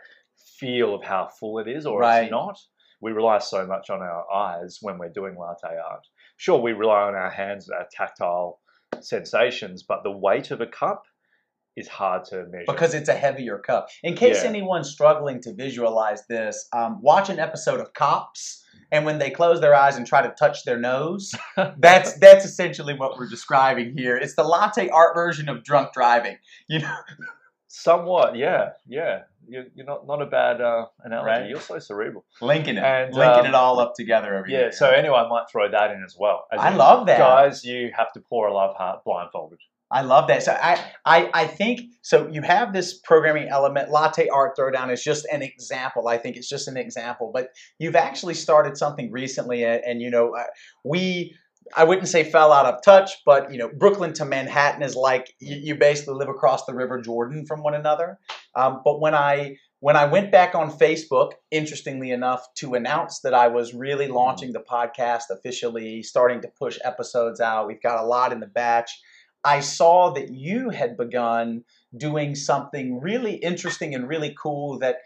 [0.58, 2.24] feel of how full it is or Right.
[2.24, 2.58] it's not.
[3.02, 6.06] We rely so much on our eyes when we're doing latte art.
[6.36, 8.60] Sure, we rely on our hands, our tactile
[9.00, 11.04] sensations, but the weight of a cup
[11.76, 12.64] is hard to measure.
[12.66, 13.88] because it's a heavier cup.
[14.02, 14.48] In case Yeah.
[14.50, 19.60] anyone's struggling to visualize this, um, watch an episode of Cops, and when they close
[19.60, 21.32] their eyes and try to touch their nose,
[21.78, 24.16] that's that's essentially what we're describing here.
[24.16, 26.38] It's the latte art version of drunk driving.
[26.68, 26.96] You know,
[27.68, 29.22] somewhat, yeah, yeah.
[29.48, 31.26] You're, you're not not a bad uh, analogy.
[31.26, 31.48] Right.
[31.48, 32.24] You're so cerebral.
[32.40, 34.58] linking it, And, linking um, it all up together over Yeah.
[34.58, 34.72] here.
[34.72, 36.46] So anyway, I might throw that in as well.
[36.52, 37.18] As I in, love that.
[37.18, 37.64] guys.
[37.64, 39.58] You have to pour a love heart blindfolded.
[39.92, 40.42] I love that.
[40.42, 42.28] So I, I, I think so.
[42.28, 43.90] You have this programming element.
[43.90, 46.06] Latte art throwdown is just an example.
[46.06, 47.48] I think it's just an example, but
[47.78, 50.44] you've actually started something recently, and, and you know, uh,
[50.84, 51.34] we.
[51.76, 55.34] I wouldn't say fell out of touch, but you know, Brooklyn to Manhattan is like
[55.40, 58.18] you, you basically live across the River Jordan from one another.
[58.56, 63.34] Um, but when I when I went back on Facebook, interestingly enough, to announce that
[63.34, 68.06] I was really launching the podcast officially, starting to push episodes out, we've got a
[68.06, 68.90] lot in the batch.
[69.44, 71.64] I saw that you had begun
[71.96, 74.98] doing something really interesting and really cool that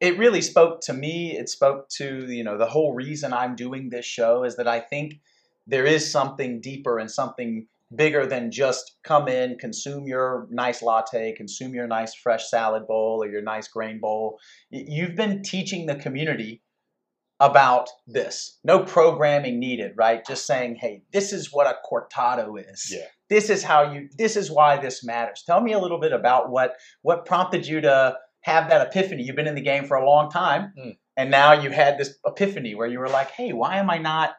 [0.00, 1.36] it really spoke to me.
[1.36, 4.80] It spoke to, you know, the whole reason I'm doing this show is that I
[4.80, 5.20] think
[5.66, 11.32] there is something deeper and something bigger than just come in, consume your nice latte,
[11.32, 14.38] consume your nice fresh salad bowl or your nice grain bowl.
[14.70, 16.62] You've been teaching the community
[17.40, 18.58] about this.
[18.64, 20.26] No programming needed, right?
[20.26, 22.92] Just saying, hey, this is what a cortado is.
[22.94, 23.06] Yeah.
[23.30, 25.42] This is how you this is why this matters.
[25.46, 29.22] Tell me a little bit about what what prompted you to have that epiphany.
[29.24, 30.96] You've been in the game for a long time Mm.
[31.16, 34.34] and now you had this epiphany where you were like, hey, why am I not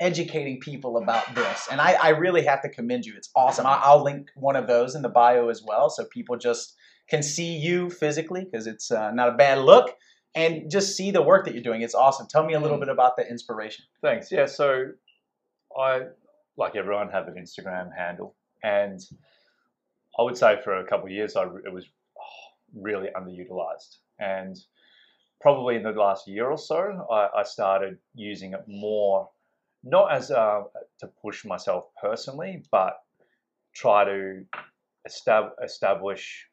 [0.00, 1.66] educating people about this?
[1.70, 3.14] And I, I really have to commend you.
[3.16, 3.66] It's awesome.
[3.66, 6.74] I, I'll link one of those in the bio as well so people just
[7.10, 9.96] can see you physically because it's uh, not a bad look
[10.34, 11.80] and just see the work that you're doing.
[11.82, 12.26] It's awesome.
[12.30, 12.80] Tell me a little Mm.
[12.80, 13.86] bit about the inspiration.
[14.02, 14.30] Thanks.
[14.30, 14.46] Yeah.
[14.46, 14.92] So
[15.76, 16.02] I,
[16.58, 19.00] like everyone, have an Instagram handle, and
[20.18, 21.86] I would say for a couple of years, I it was
[22.74, 24.58] really underutilized, and
[25.40, 29.30] probably in the last year or so, I, I started using it more,
[29.84, 30.64] not as uh,
[30.98, 32.98] to push myself personally, but
[33.74, 34.44] try to
[35.08, 36.46] estab- establish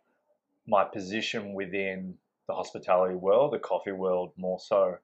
[0.68, 2.16] my position within
[2.48, 4.98] the hospitality world, the coffee world more so,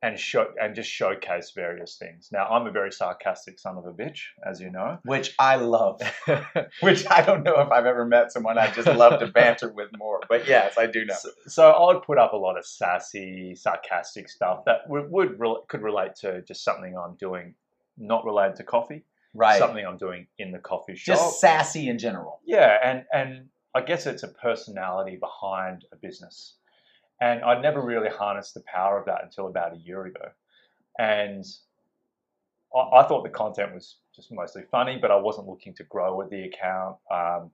[0.00, 2.28] and show and just showcase various things.
[2.32, 4.98] Now, I'm a very sarcastic son of a bitch, as you know.
[5.04, 6.00] Which I love.
[6.80, 9.88] Which I don't know if I've ever met someone I just love to banter with
[9.98, 10.20] more.
[10.28, 11.16] But yes, I do know.
[11.18, 15.38] So, so I would put up a lot of sassy, sarcastic stuff that would, would
[15.68, 17.54] could relate to just something I'm doing,
[17.96, 19.02] not related to coffee,
[19.34, 19.58] Right.
[19.58, 21.16] something I'm doing in the coffee shop.
[21.16, 22.40] Just sassy in general.
[22.46, 26.54] Yeah, and and I guess it's a personality behind a business,
[27.20, 30.28] and I never really harnessed the power of that until about a year ago,
[30.98, 31.44] and
[32.74, 36.16] I, I thought the content was just mostly funny, but I wasn't looking to grow
[36.16, 36.96] with the account.
[37.10, 37.50] Um,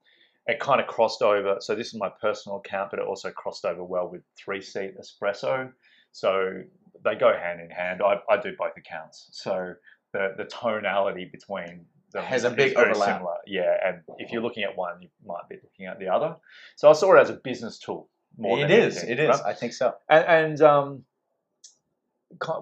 [0.47, 1.57] it kind of crossed over.
[1.61, 4.95] So this is my personal account, but it also crossed over well with Three Seat
[5.01, 5.73] Espresso.
[6.13, 6.63] So
[7.03, 8.03] they go hand in hand.
[8.03, 9.29] I, I do both accounts.
[9.33, 9.75] So
[10.13, 13.19] the the tonality between them Has a big overlap.
[13.19, 13.37] Similar.
[13.47, 16.37] Yeah, and if you're looking at one, you might be looking at the other.
[16.77, 18.09] So I saw it as a business tool.
[18.37, 18.97] More It is.
[18.99, 19.29] anything, It is.
[19.29, 19.41] right?
[19.47, 19.95] I think so.
[20.09, 21.05] And, and um,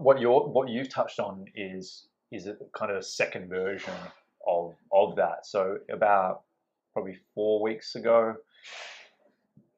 [0.00, 3.94] what you're what you've touched on is is a kind of a second version
[4.46, 5.46] of of that.
[5.46, 6.42] So about
[6.92, 8.34] probably four weeks ago.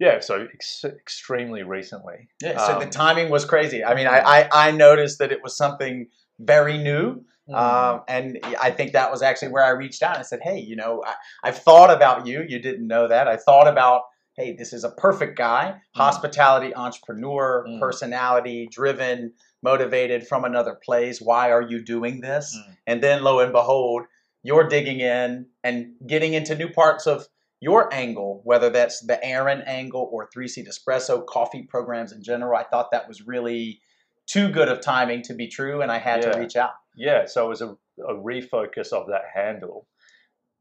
[0.00, 2.28] Yeah, so ex- extremely recently.
[2.42, 2.59] Yeah.
[2.59, 3.85] So the Um, timing was crazy.
[3.85, 6.09] I mean, I, I, I noticed that it was something
[6.40, 7.24] very new.
[7.48, 7.54] Mm.
[7.54, 10.74] Um, and I think that was actually where I reached out and said, hey, you
[10.74, 12.42] know, I, I've thought about you.
[12.46, 13.28] You didn't know that.
[13.28, 14.02] I thought about
[14.37, 17.79] hey, this is a perfect guy, hospitality entrepreneur, Mm.
[17.81, 21.20] personality driven, motivated from another place.
[21.20, 22.57] Why are you doing this?
[22.57, 22.77] Mm.
[22.87, 24.03] And then lo and behold,
[24.42, 27.29] you're digging in and getting into new parts of
[27.61, 32.59] your angle, whether that's the Aaron angle or Three Seat Espresso coffee programs in general.
[32.59, 33.81] I thought that was really
[34.27, 36.33] too good of timing to be true, and I had Yeah.
[36.33, 36.73] to reach out.
[36.97, 37.70] Yeah, so it was a,
[38.07, 39.87] a refocus of that handle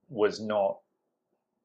[0.10, 0.78] was not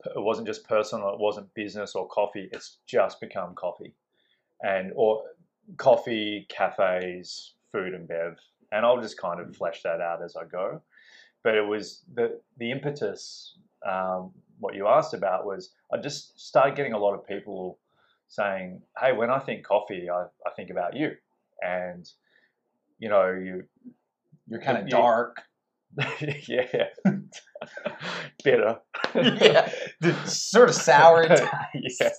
[0.04, 3.94] it wasn't just personal, it wasn't business or coffee, it's just become coffee.
[4.62, 5.22] And or
[5.76, 8.38] coffee, cafes, food and bev.
[8.72, 10.82] And I'll just kind of flesh that out as I go.
[11.42, 13.56] But it was the the impetus
[13.86, 17.78] um, what you asked about was I just started getting a lot of people
[18.28, 21.12] saying, Hey, when I think coffee, I, I think about you.
[21.62, 22.08] And
[22.98, 23.64] you know, you
[24.48, 25.42] You're kind of dark.
[26.48, 26.86] yeah,
[28.44, 28.78] bitter.
[29.14, 29.70] yeah,
[30.26, 31.26] sort of sour
[31.74, 32.10] yeah,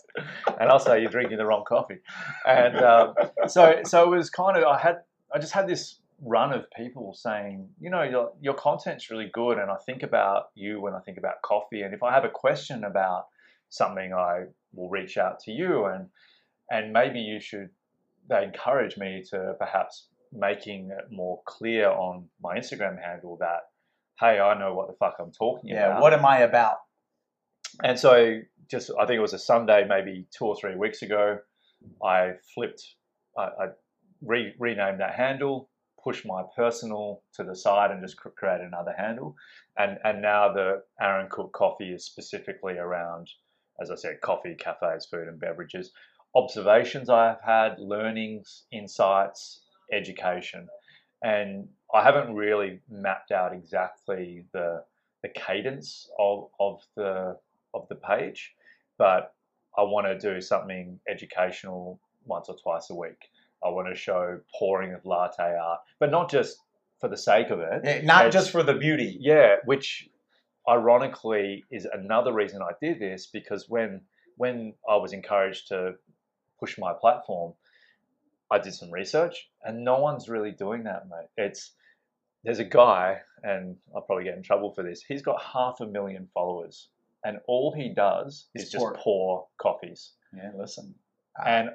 [0.59, 1.99] and also you're drinking the wrong coffee,
[2.45, 3.13] and um,
[3.47, 4.97] so so it was kind of I had
[5.33, 9.57] I just had this run of people saying, you know, your your content's really good,
[9.57, 12.29] and I think about you when I think about coffee, and if I have a
[12.29, 13.27] question about
[13.69, 16.07] something, I will reach out to you, and
[16.71, 17.69] and maybe you should.
[18.27, 23.61] They encourage me to perhaps making it more clear on my Instagram handle that,
[24.19, 26.01] hey, I know what the fuck I'm talking Yeah, about.
[26.01, 26.77] what am I about?
[27.83, 31.39] And so, just I think it was a Sunday, maybe two or three weeks ago,
[32.03, 32.95] I flipped,
[33.37, 33.65] I, I
[34.21, 35.69] re- renamed that handle,
[36.03, 39.35] pushed my personal to the side, and just cr- created another handle.
[39.77, 43.29] And and now the Aaron Cook Coffee is specifically around,
[43.81, 45.91] as I said, coffee, cafes, food, and beverages.
[46.35, 49.61] Observations I have had, learnings, insights,
[49.91, 50.67] education,
[51.23, 54.83] and I haven't really mapped out exactly the
[55.21, 57.37] the cadence of, of the
[57.73, 58.55] of the page,
[58.97, 59.33] but
[59.77, 63.29] I want to do something educational once or twice a week.
[63.63, 66.57] I want to show pouring of latte art, but not just
[67.01, 67.81] for the sake of it.
[67.85, 69.17] Eh, Not It's- just for the beauty.
[69.19, 70.09] Yeah, which
[70.67, 74.01] ironically is another reason I did this because when
[74.37, 75.95] when I was encouraged to
[76.59, 77.53] push my platform,
[78.51, 81.27] I did some research and no one's really doing that, mate.
[81.37, 81.73] It's
[82.43, 85.03] there's a guy, and I'll probably get in trouble for this.
[85.03, 86.87] He's got half a million followers,
[87.25, 88.93] and all he does Is is just pour.
[88.95, 90.11] pour coffees.
[90.35, 90.95] Yeah, listen.
[91.45, 91.71] And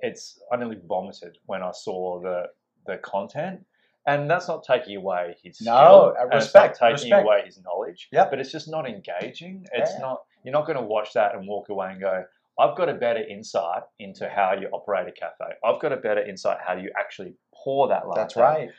[0.00, 2.44] it's I nearly vomited when I saw the
[2.86, 3.64] the content.
[4.06, 5.72] And that's not taking away his skill.
[5.72, 7.24] No, uh, and it's respect, not taking respect.
[7.24, 8.08] away his knowledge.
[8.12, 8.28] Yeah.
[8.28, 9.66] But it's just not engaging.
[9.72, 9.98] It's Yeah.
[10.00, 10.24] not.
[10.44, 12.24] You're not going to watch that and walk away and go,
[12.58, 15.54] "I've got a better insight into how you operate a cafe.
[15.64, 18.70] I've got a better insight how you actually pour that latte." That's right.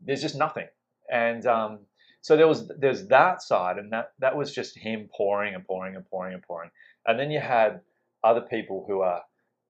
[0.00, 0.66] There's just nothing.
[1.10, 1.80] And um,
[2.22, 5.96] so there was there's that side, and that that was just him pouring and pouring
[5.96, 6.70] and pouring and pouring.
[7.06, 7.80] And then you had
[8.22, 9.22] other people who are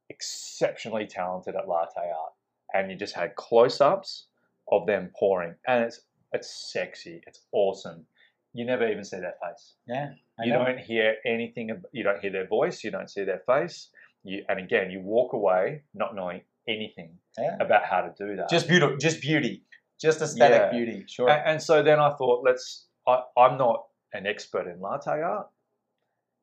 [0.09, 2.33] exceptionally talented at latte art,
[2.75, 4.27] and you just had close-ups
[4.71, 6.01] of them pouring, and it's
[6.33, 8.07] it's sexy, it's awesome.
[8.53, 9.75] You never even see their face.
[9.87, 10.09] Yeah.
[10.39, 10.65] I You know.
[10.65, 11.71] don't hear anything.
[11.93, 12.83] You don't hear their voice.
[12.85, 13.91] You don't see their face.
[14.25, 17.57] You and again, you walk away not knowing anything Yeah.
[17.61, 18.49] about how to do that.
[18.51, 18.97] Just beauty.
[19.01, 19.65] Just beauty.
[20.01, 20.71] Just aesthetic Yeah.
[20.71, 21.05] beauty.
[21.07, 21.29] Sure.
[21.29, 22.87] A- And, so then I thought, let's.
[23.07, 25.49] I, I'm not an expert in latte art,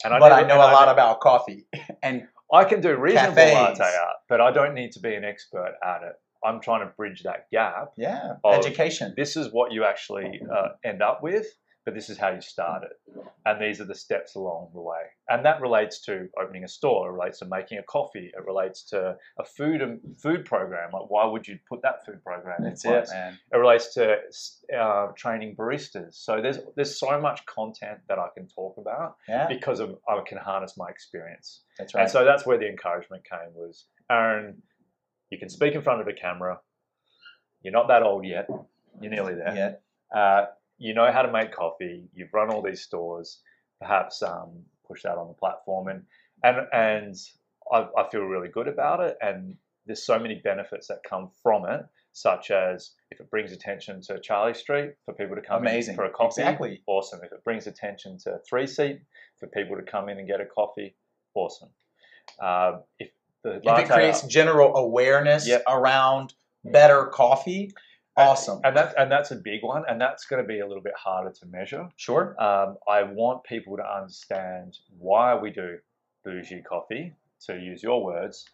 [0.04, 1.68] and but I know and a lot about coffee.
[2.04, 3.80] And I can do reasonable cafes.
[3.80, 6.14] latte art, but I don't need to be an expert at it.
[6.46, 7.92] I'm trying to bridge that gap.
[7.98, 9.14] yeah, education.
[9.18, 11.48] This is what you actually uh, end up with,
[11.88, 15.04] but this is how you start it, and these are the steps along the way.
[15.30, 17.08] And that relates to opening a store.
[17.08, 18.30] It relates to making a coffee.
[18.38, 20.90] It relates to a food and food program.
[20.92, 23.40] Like, why would you put that food program That's in it, man.
[23.54, 24.18] it relates to
[24.78, 26.16] uh, training baristas.
[26.16, 30.20] So there's there's so much content that I can talk about Yeah, because of I
[30.28, 31.62] can harness my experience.
[31.78, 32.02] that's right.
[32.02, 34.62] And so that's where the encouragement came was Aaron,
[35.30, 36.60] you can speak in front of a camera.
[37.62, 38.48] You're not that old yet.
[39.02, 39.56] You're nearly there.
[40.14, 40.46] yeah, Uh,
[40.78, 42.10] you know how to make coffee.
[42.14, 43.40] You've run all these stores.
[43.80, 44.50] Perhaps um,
[44.88, 46.04] push that on the platform, and
[46.44, 47.16] and and
[47.72, 49.18] I, I feel really good about it.
[49.22, 54.02] And there's so many benefits that come from it, such as if it brings attention
[54.02, 55.94] to Charlie Street for people to come Amazing.
[55.94, 56.82] in for a coffee, Exactly.
[56.88, 57.20] awesome.
[57.24, 59.00] If it brings attention to Three Seat
[59.40, 60.96] for people to come in and get a coffee,
[61.36, 61.70] awesome.
[62.42, 63.10] Um, if
[63.44, 65.64] the if it creates general awareness Yep.
[65.68, 66.34] around
[66.66, 67.72] better coffee,
[68.18, 68.62] awesome.
[68.64, 70.96] and that's and that's a big one, and that's going to be a little bit
[70.96, 71.90] harder to measure.
[71.96, 72.36] Sure.
[72.42, 75.78] Um, I want people to understand why we do
[76.26, 77.14] bougie coffee,
[77.46, 78.46] to use your words,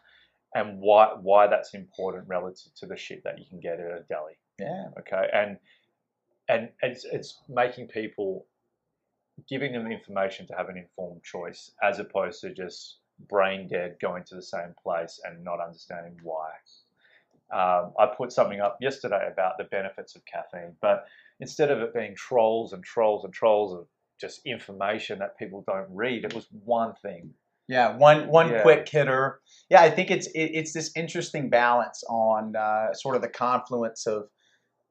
[0.54, 4.04] and why why that's important relative to the shit that you can get at a
[4.10, 4.34] deli.
[4.60, 4.86] Yeah.
[5.00, 5.58] Okay, and
[6.50, 8.46] and it's it's making people
[9.50, 12.98] giving them information to have an informed choice as opposed to just
[13.30, 16.50] brain dead going to the same place and not understanding why.
[17.54, 21.06] Um, I put something up yesterday about the benefits of caffeine, but
[21.40, 23.88] instead of it being trolls and trolls and trolls of
[24.20, 27.34] just information that people don't read, it was one thing.
[27.68, 28.62] Yeah, one one Yeah.
[28.62, 29.40] quick hitter.
[29.70, 34.06] Yeah, I think it's it, it's this interesting balance on uh, sort of the confluence
[34.06, 34.30] of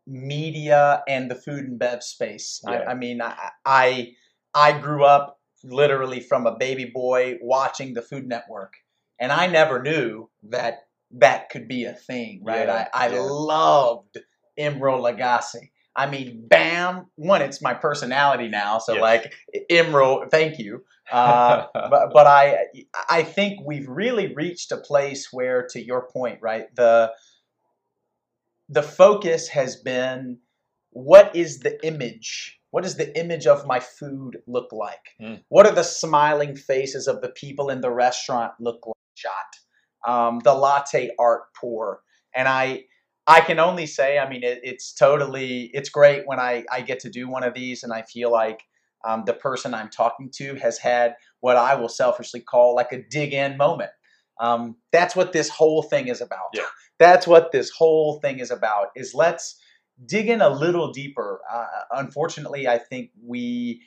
[0.07, 2.61] media and the food and bev space.
[2.65, 2.71] Yeah.
[2.71, 4.13] I, I mean, I, I
[4.55, 8.75] I grew up literally from a baby boy watching the Food Network,
[9.19, 10.87] and I never knew that
[11.19, 12.43] that could be a thing.
[12.45, 12.67] Right?
[12.67, 13.21] Yeah, I, I yeah.
[13.21, 14.19] loved
[14.59, 15.71] Emeril Lagasse.
[15.95, 17.07] I mean, bam!
[17.17, 18.79] One, it's my personality now.
[18.79, 19.03] So Yes.
[19.03, 19.35] like,
[19.71, 20.85] Emeril, thank you.
[21.11, 22.67] Uh, but but I
[23.11, 27.13] I think we've really reached a place where, to your point, right the
[28.69, 30.39] the focus has been
[30.91, 32.59] what is the image?
[32.71, 35.11] What does the image of my food look like?
[35.21, 35.43] Mm.
[35.49, 38.97] What are the smiling faces of the people in the restaurant look like?
[39.15, 39.62] Shot
[40.07, 42.01] um, the latte art pour,
[42.35, 42.85] and I
[43.27, 47.01] I can only say, I mean, it, it's totally it's great when I I get
[47.01, 48.63] to do one of these, and I feel like
[49.05, 53.03] um, the person I'm talking to has had what I will selfishly call like a
[53.03, 53.91] dig in moment.
[54.41, 56.49] Um, that's what this whole thing is about.
[56.55, 56.63] Yeah.
[56.99, 58.89] That's what this whole thing is about.
[58.95, 59.59] Is let's
[60.07, 61.41] dig in a little deeper.
[61.53, 63.83] Uh, unfortunately, I think we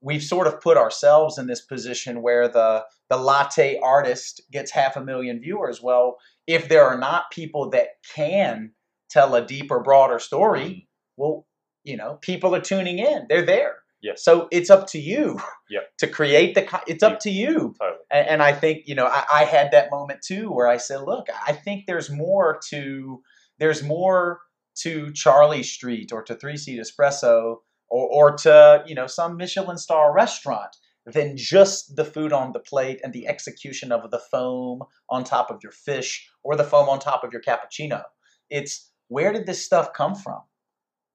[0.00, 4.96] we've sort of put ourselves in this position where the the latte artist gets half
[4.96, 5.80] a million viewers.
[5.82, 8.72] Well, if there are not people that can
[9.10, 10.86] tell a deeper, broader story, Mm.
[11.16, 11.46] well,
[11.84, 13.26] you know, people are tuning in.
[13.28, 13.76] They're there.
[14.02, 14.22] Yes.
[14.22, 15.40] So it's up to you
[15.70, 15.82] Yep.
[15.98, 16.80] to create the.
[16.86, 17.74] It's up to you.
[17.80, 17.98] Totally.
[18.10, 21.00] And, and I think you know I, I had that moment too where I said,
[21.02, 23.22] look, I think there's more to
[23.58, 24.40] there's more
[24.82, 27.56] to Charlie Street or to Three Seat Espresso
[27.90, 30.76] or or to you know some Michelin star restaurant
[31.06, 35.50] than just the food on the plate and the execution of the foam on top
[35.50, 38.02] of your fish or the foam on top of your cappuccino.
[38.50, 40.40] It's where did this stuff come from?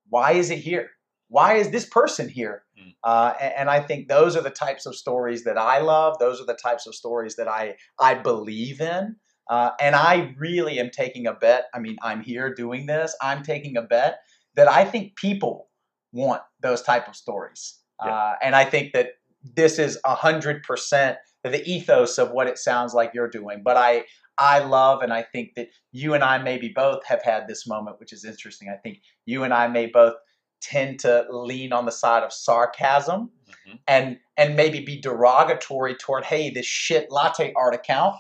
[0.10, 0.90] Why is it here?
[1.28, 2.64] Why is this person here?
[2.80, 2.96] Mm.
[3.04, 6.18] Uh, a- and, I think those are the types of stories that I love.
[6.20, 9.16] Those are the types of stories that I I believe in.
[9.50, 11.66] Uh, and I really am taking a bet.
[11.74, 13.16] I mean, I'm here doing this.
[13.22, 14.20] I'm taking a bet
[14.56, 15.70] that I think people
[16.14, 17.80] want those type of stories.
[18.04, 18.12] Yeah.
[18.12, 19.10] Uh, and I think that
[19.56, 23.62] this is a hundred percent the ethos of what it sounds like you're doing.
[23.64, 24.06] But I
[24.38, 28.00] I love and I think that you and I maybe both have had this moment,
[28.00, 28.70] which is interesting.
[28.70, 30.16] I think you and I may both
[30.62, 33.30] tend to lean on the side of sarcasm
[33.68, 33.80] Mhm.
[33.88, 38.16] and and maybe be derogatory toward hey this shit latte art account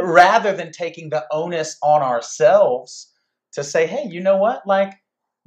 [0.00, 3.12] rather than taking the onus on ourselves
[3.52, 4.92] to say hey you know what like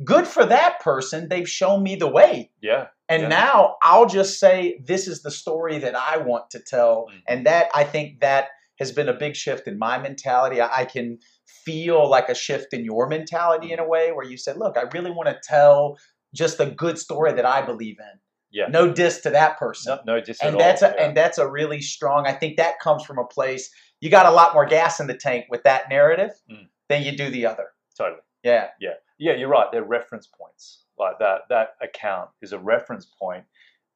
[0.03, 2.87] good for that person they've shown me the way Yeah.
[3.09, 3.27] and Yeah.
[3.29, 7.07] now I'll just say this is the story that I want to tell.
[7.11, 7.21] Mhm.
[7.27, 10.59] And that I think that has been a big shift in my mentality.
[10.61, 14.57] I, can feel like a shift in your mentality in a way where you said,
[14.57, 15.97] look, I really want to tell
[16.33, 18.19] just a good story that I believe in.
[18.51, 18.65] Yeah.
[18.67, 19.99] No diss to that person.
[20.05, 20.89] No, no, just and at that's all.
[20.89, 21.05] a yeah.
[21.05, 22.25] and that's a really strong.
[22.27, 23.69] I think that comes from a place
[24.01, 26.67] you got a lot more gas in the tank with that narrative Mm.
[26.89, 27.67] than you do the other.
[27.97, 28.21] totally.
[28.43, 28.69] Yeah.
[28.81, 29.67] Yeah, you're right.
[29.71, 30.83] They're reference points.
[30.97, 33.45] Like that that account is a reference point,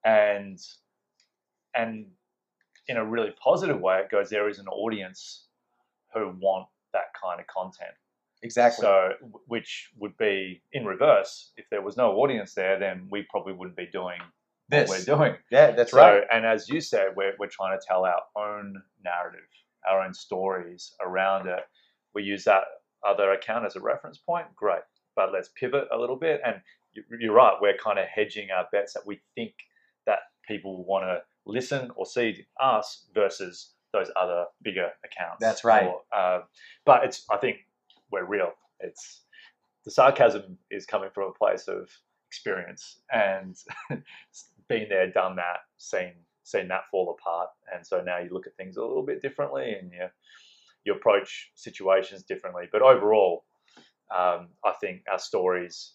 [0.05, 0.59] and
[1.75, 2.07] and
[2.87, 5.45] in a really positive way, it goes there is an audience
[6.13, 7.93] who want that kind of content.
[8.43, 8.83] Exactly.
[8.83, 9.09] So,
[9.47, 11.51] which would be in reverse.
[11.57, 14.19] If there was no audience there, then we probably wouldn't be doing
[14.69, 14.89] this.
[14.89, 15.35] what we're doing.
[15.51, 16.23] Yeah, that's so, right.
[16.31, 19.47] and as you said, we're, we're trying to tell our own narrative,
[19.89, 21.61] our own stories around it.
[22.13, 22.63] We use that
[23.07, 24.47] other account as a reference point.
[24.55, 24.81] Great.
[25.17, 26.39] But let's pivot a little bit.
[26.45, 26.61] And
[26.93, 29.53] you- you're right, we're kind of hedging our bets that we think
[30.05, 35.39] that people want to listen or see us versus those other bigger accounts.
[35.41, 35.87] That's right.
[35.87, 36.41] Or, uh,
[36.85, 37.65] but it's, I think
[38.11, 38.53] we're real.
[38.79, 39.25] It's
[39.83, 41.89] the sarcasm is coming from a place of
[42.29, 43.57] experience and
[44.67, 46.13] been there, done that, seen
[46.43, 49.73] seen that fall apart, and so now you look at things a little bit differently
[49.73, 50.07] and you
[50.85, 52.69] you approach situations differently.
[52.71, 53.43] But overall,
[54.15, 55.93] um, I think our stories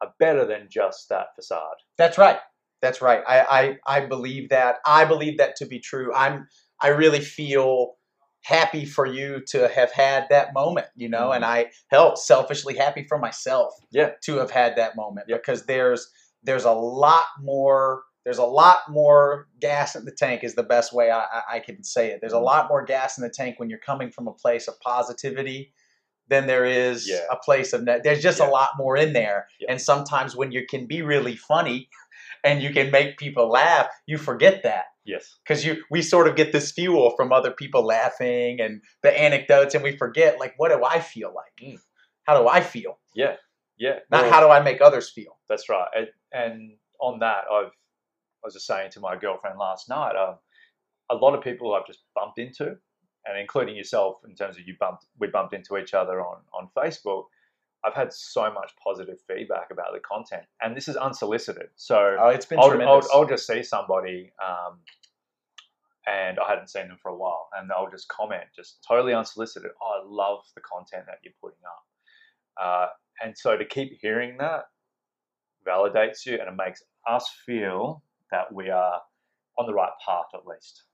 [0.00, 1.76] are better than just that facade.
[1.98, 2.38] That's right.
[2.82, 3.22] That's right.
[3.28, 4.76] I, I I believe that.
[4.86, 6.12] I believe that to be true.
[6.14, 6.48] I'm
[6.80, 7.96] I really feel
[8.42, 13.04] happy for you to have had that moment, you know, and I felt selfishly happy
[13.06, 14.12] for myself Yeah.
[14.22, 15.36] to have had that moment Yeah.
[15.36, 16.10] because there's
[16.42, 20.92] there's a lot more there's a lot more gas in the tank is the best
[20.94, 22.20] way I, I, I can say it.
[22.20, 22.44] There's a Mhm.
[22.44, 25.74] lot more gas in the tank when you're coming from a place of positivity
[26.30, 27.26] than there is Yeah.
[27.30, 28.02] a place of net.
[28.04, 28.48] There's just Yeah.
[28.48, 29.48] a lot more in there.
[29.60, 29.70] Yeah.
[29.72, 31.88] And sometimes when you can be really funny
[32.44, 35.38] and you can make people laugh, you forget that Yes.
[35.44, 39.74] because you we sort of get this fuel from other people laughing and the anecdotes,
[39.74, 41.52] and we forget like what do I feel like?
[41.62, 41.78] Mm.
[42.24, 42.98] How do I feel?
[43.14, 43.36] Yeah.
[43.76, 43.98] Yeah.
[44.10, 45.38] Not Well, how do I make others feel?
[45.48, 45.88] That's right.
[45.94, 47.72] And, and on that, I've
[48.42, 50.16] I was just saying to my girlfriend last night.
[50.16, 50.38] Um,
[51.10, 52.76] a lot of people I've just bumped into,
[53.26, 56.68] and including yourself, in terms of you bumped, we bumped into each other on on
[56.76, 57.24] Facebook.
[57.84, 61.68] I've had so much positive feedback about the content, and this is unsolicited.
[61.76, 63.08] So Oh, it's been I'll, I'll, tremendous.
[63.12, 64.78] I'll just see somebody, um,
[66.06, 69.70] and I hadn't seen them for a while, and I'll just comment, just totally unsolicited.
[69.82, 72.86] Oh, I love the content that you're putting up, uh,
[73.24, 74.64] and so to keep hearing that
[75.66, 79.00] validates you, and it makes us feel that we are
[79.58, 80.84] on the right path at least.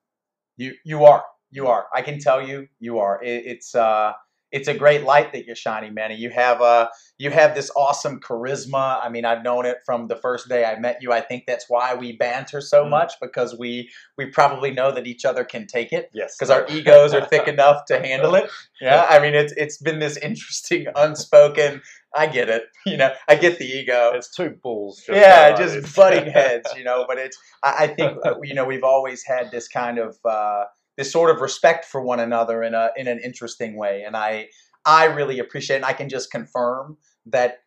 [0.57, 1.25] You you are
[1.57, 1.87] you are.
[1.95, 3.23] I can tell you you are.
[3.23, 4.13] It, it's uh
[4.53, 6.15] it's a great light that you're shining, Manny.
[6.15, 6.89] You have uh
[7.19, 9.01] you have this awesome charisma.
[9.05, 11.13] I mean, I've known it from the first day I met you.
[11.13, 12.91] I think that's why we banter so Mm.
[12.91, 16.65] much because we we probably know that each other can take it Yes, because our
[16.69, 18.49] egos are thick enough to handle it.
[18.81, 21.83] Yeah, I mean it's it's been this interesting unspoken.
[22.15, 22.65] I get it.
[22.87, 25.03] You know, I get the ego It's two bulls.
[25.05, 27.05] Just yeah, just butting heads, you know.
[27.09, 30.65] But it's I, I think uh, you know we've always had this kind of uh,
[30.97, 34.49] this sort of respect for one another in a in an interesting way, and I
[34.85, 35.77] I really appreciate.
[35.77, 35.79] it.
[35.81, 37.59] And I can just confirm that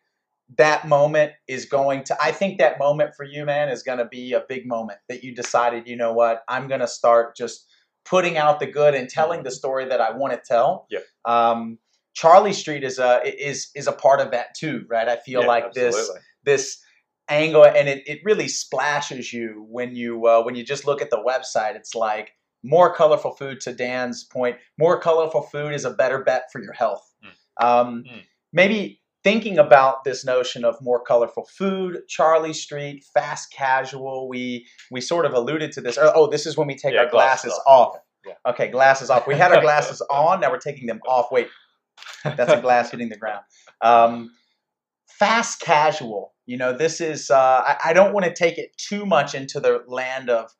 [0.58, 2.16] that moment is going to.
[2.20, 5.22] I think that moment for you, man, is going to be a big moment that
[5.22, 5.86] you decided.
[5.86, 6.42] You know what?
[6.48, 7.66] I'm going to start just
[8.04, 10.86] putting out the good and telling the story that I want to tell.
[10.90, 11.04] Yep.
[11.24, 11.78] Um,
[12.14, 15.08] Charlie Street is a is is a part of that too, right?
[15.08, 16.10] I feel Yeah, like this
[16.44, 16.82] this
[17.28, 21.10] angle and it, it really splashes you when you uh, when you just look at
[21.10, 22.32] the website it's like
[22.62, 26.72] more colorful food to dan's point more colorful food is a better bet for your
[26.74, 27.10] health.
[27.58, 28.22] Um, Mm.
[28.52, 35.00] maybe thinking about this notion of more colorful food charlie street fast casual we we
[35.00, 37.62] sort of alluded to this oh this is when we take Yeah, our glasses, glasses
[37.66, 37.96] off.
[38.26, 39.26] Yeah, okay glasses off.
[39.26, 41.26] We had our glasses on now we're taking them off.
[41.30, 41.48] Wait
[42.24, 43.42] that's a glass hitting the ground.
[43.82, 44.30] Um,
[45.18, 49.04] fast casual you know this is uh, I, I don't want to take it too
[49.06, 50.50] much into the land of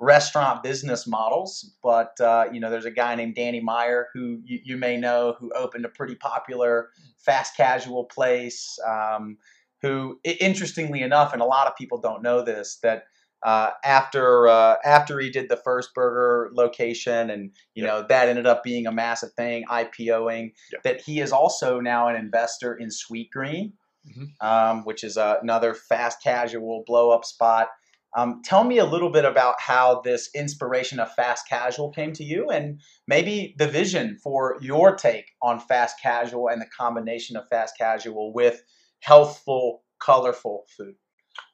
[0.00, 4.58] restaurant business models but uh, you know there's a guy named danny meyer who you,
[4.64, 6.88] you may know who opened a pretty popular
[7.18, 9.36] fast casual place um,
[9.82, 13.04] who interestingly enough and a lot of people don't know this that
[13.42, 17.92] uh, after uh, after he did the first burger location and you Yep.
[17.92, 20.82] know that ended up being a massive thing IPOing Yep.
[20.84, 23.74] that he is also now an investor in Sweet Green
[24.06, 24.28] Mhm.
[24.40, 27.68] um, which is uh, another fast casual blow up spot
[28.16, 32.24] um, tell me a little bit about how this inspiration of fast casual came to
[32.24, 37.48] you and maybe the vision for your take on fast casual and the combination of
[37.48, 38.62] fast casual with
[39.00, 40.94] healthful colorful food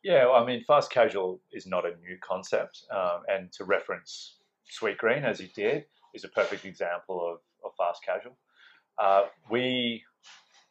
[0.02, 4.38] Yeah, well, I mean, fast casual is not a new concept, um, and to reference
[4.68, 5.84] Sweet Green as you did
[6.14, 8.36] is a perfect example of, of fast casual.
[8.98, 10.02] Uh, we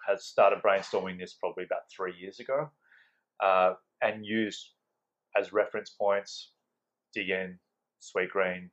[0.08, 2.70] had started brainstorming this probably about three years ago,
[3.44, 4.72] uh, and used
[5.38, 6.52] as reference points
[7.14, 7.60] Dig Inn,
[8.00, 8.70] Sweet Green,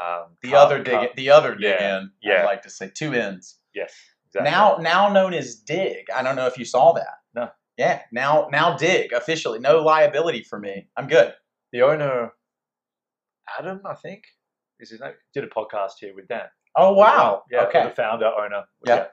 [0.00, 2.40] um, the Car- other dig the other dig Yeah, in yeah.
[2.42, 3.92] I'd like to say two ends Yes,
[4.26, 4.50] exactly.
[4.50, 7.48] now now known as dig I don't know if you saw that No.
[7.76, 11.34] yeah now now dig officially no liability for me I'm good
[11.72, 12.32] the owner,
[13.58, 14.24] Adam, I think,
[14.80, 16.46] is his name, did a podcast here with Dan.
[16.76, 18.64] oh wow Yeah, okay the founder, owner.
[18.86, 19.06] Yeah.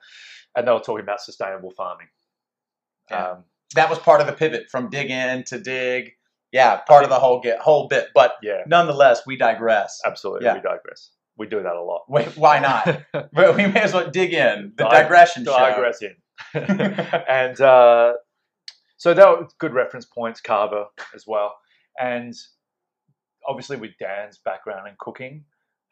[0.56, 2.08] And they were talking about sustainable farming.
[3.12, 3.28] Yeah.
[3.32, 3.44] Um,
[3.76, 6.14] that was part of the pivot from Dig Inn to dig
[6.52, 10.46] yeah part of the whole get whole bit but yeah, nonetheless we digress absolutely.
[10.46, 10.56] Yeah.
[10.56, 11.12] We digress.
[11.38, 12.10] We do that a lot.
[12.10, 16.02] Wait, why not But we may as well dig in the Di- digression show Digress
[16.02, 16.16] in.
[17.30, 18.14] and uh,
[18.98, 21.56] so that was good reference points, Carver as well.
[22.00, 22.34] And
[23.48, 25.46] obviously, with Dan's background in cooking,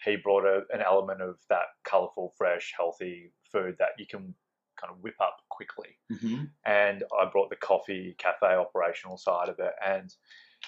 [0.03, 4.33] he brought a, an element of that colorful, fresh, healthy food that you can
[4.79, 5.97] kind of whip up quickly.
[6.11, 6.49] Mhm.
[6.65, 9.73] and I brought the coffee cafe operational side of it.
[9.85, 10.13] And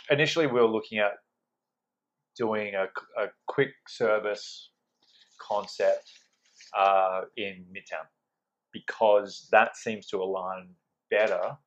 [0.10, 1.12] initially, we were looking at
[2.38, 2.86] doing a,
[3.22, 4.70] a quick service
[5.40, 6.10] concept
[6.78, 8.06] uh, in Midtown
[8.72, 10.70] because that seems to align
[11.10, 11.58] better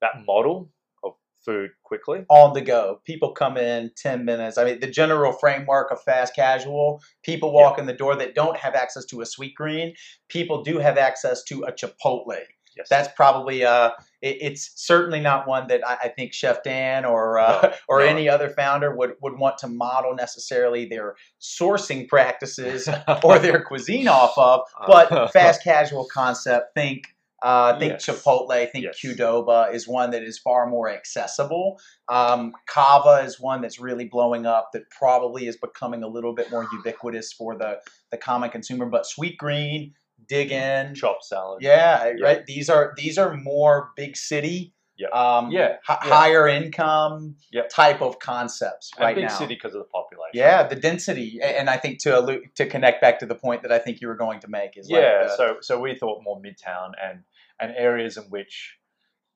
[0.00, 0.70] that model
[1.04, 2.24] of food quickly.
[2.28, 3.00] on the go.
[3.04, 4.58] People come in 10 minutes.
[4.58, 8.56] I mean, the general framework of fast casual, people walk in the door that don't
[8.56, 9.94] have access to a sweet green.
[10.28, 12.40] People do have access to a Chipotle.
[12.76, 17.04] Yes, That's probably, uh, it, it's certainly not one that I, I think Chef Dan
[17.04, 18.06] or, uh, No, or no.
[18.06, 22.88] any other founder would, would want to model necessarily their sourcing practices
[23.24, 24.60] or their cuisine off of.
[24.86, 27.04] But fast casual concept, think
[27.42, 28.06] Uh, think Yes.
[28.06, 28.98] Chipotle, I think Yes.
[29.00, 31.78] Qdoba is one that is far more accessible.
[32.08, 36.50] Um, Cava is one that's really blowing up that probably is becoming a little bit
[36.50, 37.78] more ubiquitous for the,
[38.10, 38.86] the common consumer.
[38.86, 39.92] But Sweet Green,
[40.28, 41.62] Dig Inn, Chopt salad.
[41.62, 42.24] yeah, Yeah.
[42.24, 42.46] right.
[42.46, 45.08] These are these are more big city, Yeah.
[45.08, 46.14] um, Yeah, hi- yeah.
[46.14, 47.68] higher income Yep.
[47.68, 49.30] type of concepts And right big now.
[49.30, 50.32] city because of the population.
[50.34, 53.72] Yeah, the density, and I think to allude, to connect back to the point that
[53.72, 54.98] I think you were going to make is yeah.
[54.98, 57.24] like the, so so we thought more midtown and
[57.60, 58.78] and areas in which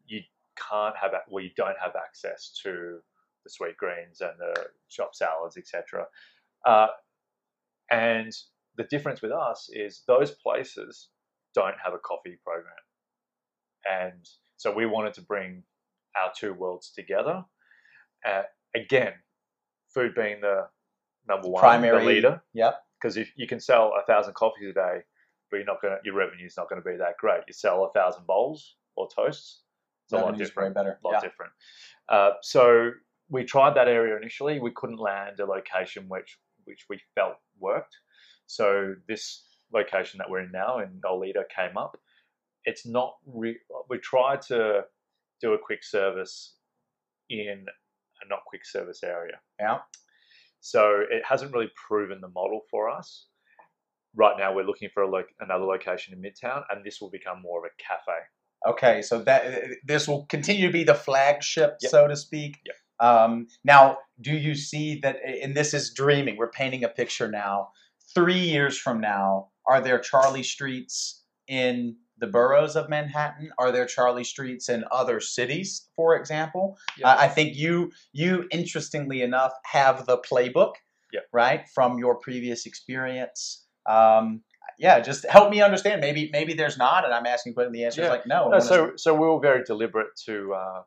[0.07, 0.21] you
[0.57, 3.01] can't have well you don't have access to
[3.45, 6.07] the sweet greens and the shop salads etc.
[6.67, 6.89] Uh,
[7.91, 8.33] and
[8.81, 11.09] the difference with us is those places
[11.55, 12.73] don't have a coffee program,
[13.89, 15.63] and so we wanted to bring
[16.17, 17.45] our two worlds together.
[18.27, 18.43] Uh,
[18.75, 19.13] again,
[19.93, 20.67] food being the
[21.29, 22.75] number one, Primary- the leader Yep.
[22.99, 25.03] because if you can sell a thousand coffees a day,
[25.51, 27.43] but you're not going your revenue's not going to be that great.
[27.47, 29.63] You sell a thousand bowls or toasts,
[30.05, 30.75] it's a lot revenue's way different.
[30.75, 31.01] better.
[31.03, 31.21] A lot Yeah.
[31.29, 31.53] different.
[32.09, 32.93] Uh, so
[33.29, 34.59] we tried that area initially.
[34.61, 37.97] We couldn't land a location which which we felt worked.
[38.51, 41.97] So this location that we're in now in Nolita came up.
[42.65, 43.15] It's not.
[43.25, 44.83] Re- we tried to
[45.41, 46.57] do a quick service
[47.31, 47.65] in
[48.23, 49.39] a not quick service area.
[49.61, 49.79] Yeah.
[50.59, 53.27] So it hasn't really proven the model for us.
[54.17, 57.41] Right now, we're looking for a lo- another location in Midtown, and this will become
[57.41, 58.19] more of a cafe.
[58.69, 59.45] Okay, so that
[59.87, 61.91] this will continue to be the flagship, Yep.
[61.91, 62.59] so to speak.
[62.67, 62.77] Yep.
[62.99, 65.19] Um, now, do you see that?
[65.25, 66.37] And this is dreaming.
[66.37, 67.71] We're painting a picture now.
[68.15, 73.51] Three years from now, are there Charlie Streets in the boroughs of Manhattan?
[73.59, 76.77] Are there Charlie Streets in other cities, for example?
[76.99, 77.09] Yeah.
[77.09, 80.75] Uh, I think you, you interestingly enough, have the playbook,
[81.13, 81.25] Yep.
[81.33, 83.67] right, from your previous experience.
[83.87, 84.43] Um,
[84.79, 86.01] yeah, just help me understand.
[86.01, 88.49] Maybe, maybe there's not, and I'm asking, but the answer is like no.
[88.49, 90.83] No, so so we were very deliberate to uh,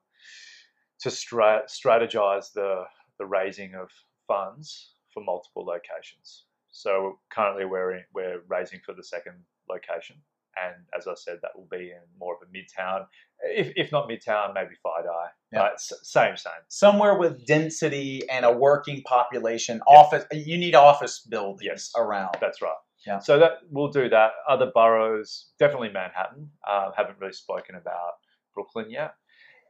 [1.01, 2.83] to stra- strategize the
[3.19, 3.89] the raising of
[4.27, 6.45] funds for multiple locations.
[6.73, 9.35] So currently we're in, we're raising for the second
[9.69, 10.17] location,
[10.61, 13.05] and as I said, that will be in more of a midtown,
[13.43, 15.27] if, if not midtown, maybe FiDi.
[15.51, 15.69] Yeah.
[15.77, 16.51] Same same.
[16.69, 19.81] somewhere with density and a working population.
[19.87, 21.91] Office, you need office buildings Yes.
[21.95, 22.35] around.
[22.41, 22.73] That's right.
[23.05, 23.19] Yeah.
[23.19, 24.31] So that we'll do that.
[24.49, 26.49] Other boroughs, definitely Manhattan.
[26.67, 28.13] Um, haven't really spoken about
[28.55, 29.13] Brooklyn yet,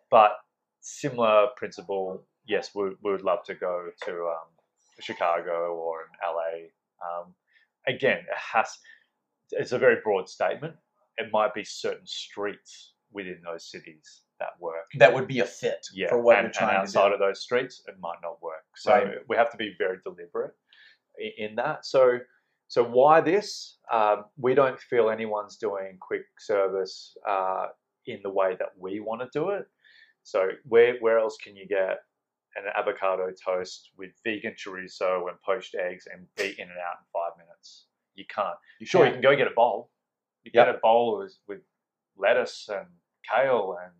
[0.09, 0.31] but
[0.79, 2.25] similar principle.
[2.45, 4.47] Yes, we, we would love to go to um,
[5.01, 6.67] Chicago or in LA.
[7.03, 7.33] Um,
[7.87, 8.67] again, it has.
[9.51, 10.75] It's a very broad statement.
[11.17, 14.85] It might be certain streets within those cities that work.
[14.97, 16.79] That would be a fit Yeah, for what and, you're trying to do.
[16.81, 17.13] and to outside do.
[17.13, 18.65] of those streets, it might not work.
[18.75, 19.17] So Right.
[19.29, 20.53] we have to be very deliberate
[21.37, 21.85] in that.
[21.85, 22.19] So,
[22.67, 23.77] so why this?
[23.91, 27.67] Um, we don't feel anyone's doing quick service uh,
[28.07, 29.67] in the way that we want to do it.
[30.23, 31.99] So where where else can you get
[32.55, 37.05] an avocado toast with vegan chorizo and poached eggs and be in and out in
[37.13, 37.85] five minutes?
[38.15, 38.55] You can't.
[38.79, 39.89] You Sure, you can go get a bowl.
[40.43, 40.65] You Yep.
[40.67, 41.61] get a bowl with, with
[42.17, 42.85] lettuce and
[43.31, 43.91] kale and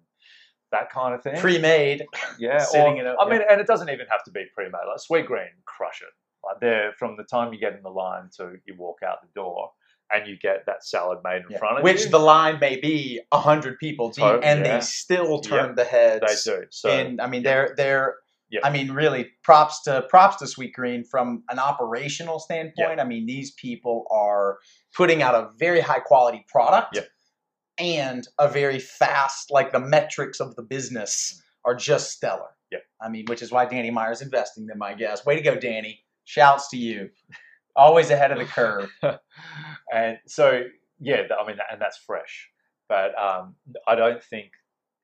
[0.72, 1.38] that kind of thing.
[1.38, 2.06] pre-made.
[2.40, 4.72] Yeah, sitting or, in a- I mean, and it doesn't even have to be pre-made.
[4.88, 6.10] Like sweet green, crush it.
[6.46, 9.30] Like there, from the time you get in the line to you walk out the
[9.34, 9.72] door,
[10.12, 11.58] and you get that salad made in Yeah.
[11.58, 12.06] front of Which you.
[12.06, 14.76] Which the line may be a hundred people deep, and yeah.
[14.76, 15.44] they still Yep.
[15.44, 16.66] turn the heads they do.
[16.72, 18.18] So and I mean, they're they're.
[18.54, 18.62] Yep.
[18.64, 23.00] I mean, really, props to props to Sweet Green from an operational standpoint.
[23.00, 24.60] I mean, these people are
[24.96, 27.08] putting out a very high quality product Yep.
[27.80, 32.50] and a very fast, like the metrics of the business are just stellar.
[32.72, 32.84] Yep.
[33.02, 35.26] I mean, which is why Danny Meyer's investing them, I guess.
[35.26, 36.02] Way to go, Danny.
[36.26, 37.10] Shouts to you.
[37.76, 38.92] Always ahead of the curve.
[39.92, 40.62] and so
[41.00, 42.50] yeah, I mean, and that's fresh.
[42.88, 43.56] But um,
[43.88, 44.52] I don't think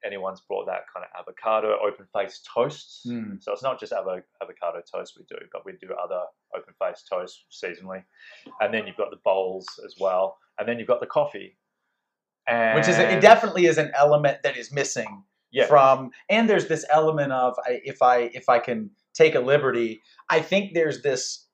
[0.06, 3.06] anyone's brought that kind of avocado open faced toasts.
[3.08, 3.41] Mm.
[3.41, 6.22] So it's not just avo- avocado toast we do, but we do other
[6.56, 8.04] open faced toast seasonally.
[8.62, 10.38] And then you've got the bowls as well.
[10.58, 11.58] And then you've got the coffee.
[12.47, 16.68] And Which is it definitely is an element that is missing yeah, from and there's
[16.68, 21.47] this element of if i if i can take a liberty i think there's this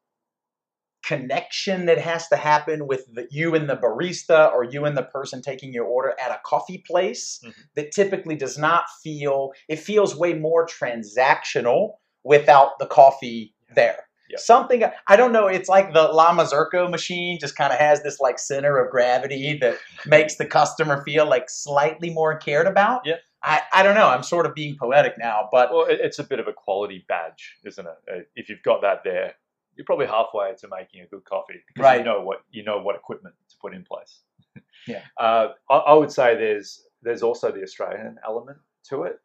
[1.05, 5.03] connection that has to happen with the, you and the barista or you and the
[5.03, 7.53] person taking your order at a coffee place Mhm.
[7.75, 14.37] that typically does not feel it feels way more transactional without the coffee there Yeah.
[14.39, 18.19] something i don't know it's like the La Marzocco machine just kind of has this
[18.19, 19.77] like center of gravity that
[20.07, 23.17] makes the customer feel like slightly more cared about Yeah.
[23.47, 24.07] I, I don't know.
[24.07, 27.57] I'm sort of being poetic now, but Well, it's a bit of a quality badge,
[27.63, 27.97] isn't it?
[28.11, 29.35] Uh, If you've got that there,
[29.76, 31.99] you're probably halfway to making a good coffee because Right.
[31.99, 34.21] you know what you know what equipment to put in place.
[34.88, 35.01] Yeah.
[35.17, 38.59] Uh, I, I would say there's there's also the Australian element
[38.89, 39.17] to it,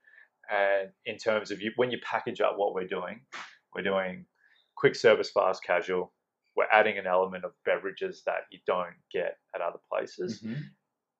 [0.51, 3.21] and in terms of you, when you package up what we're doing,
[3.75, 4.25] we're doing
[4.77, 6.13] quick service, fast casual.
[6.57, 10.63] We're adding an element of beverages that you don't get at other places, Mhm.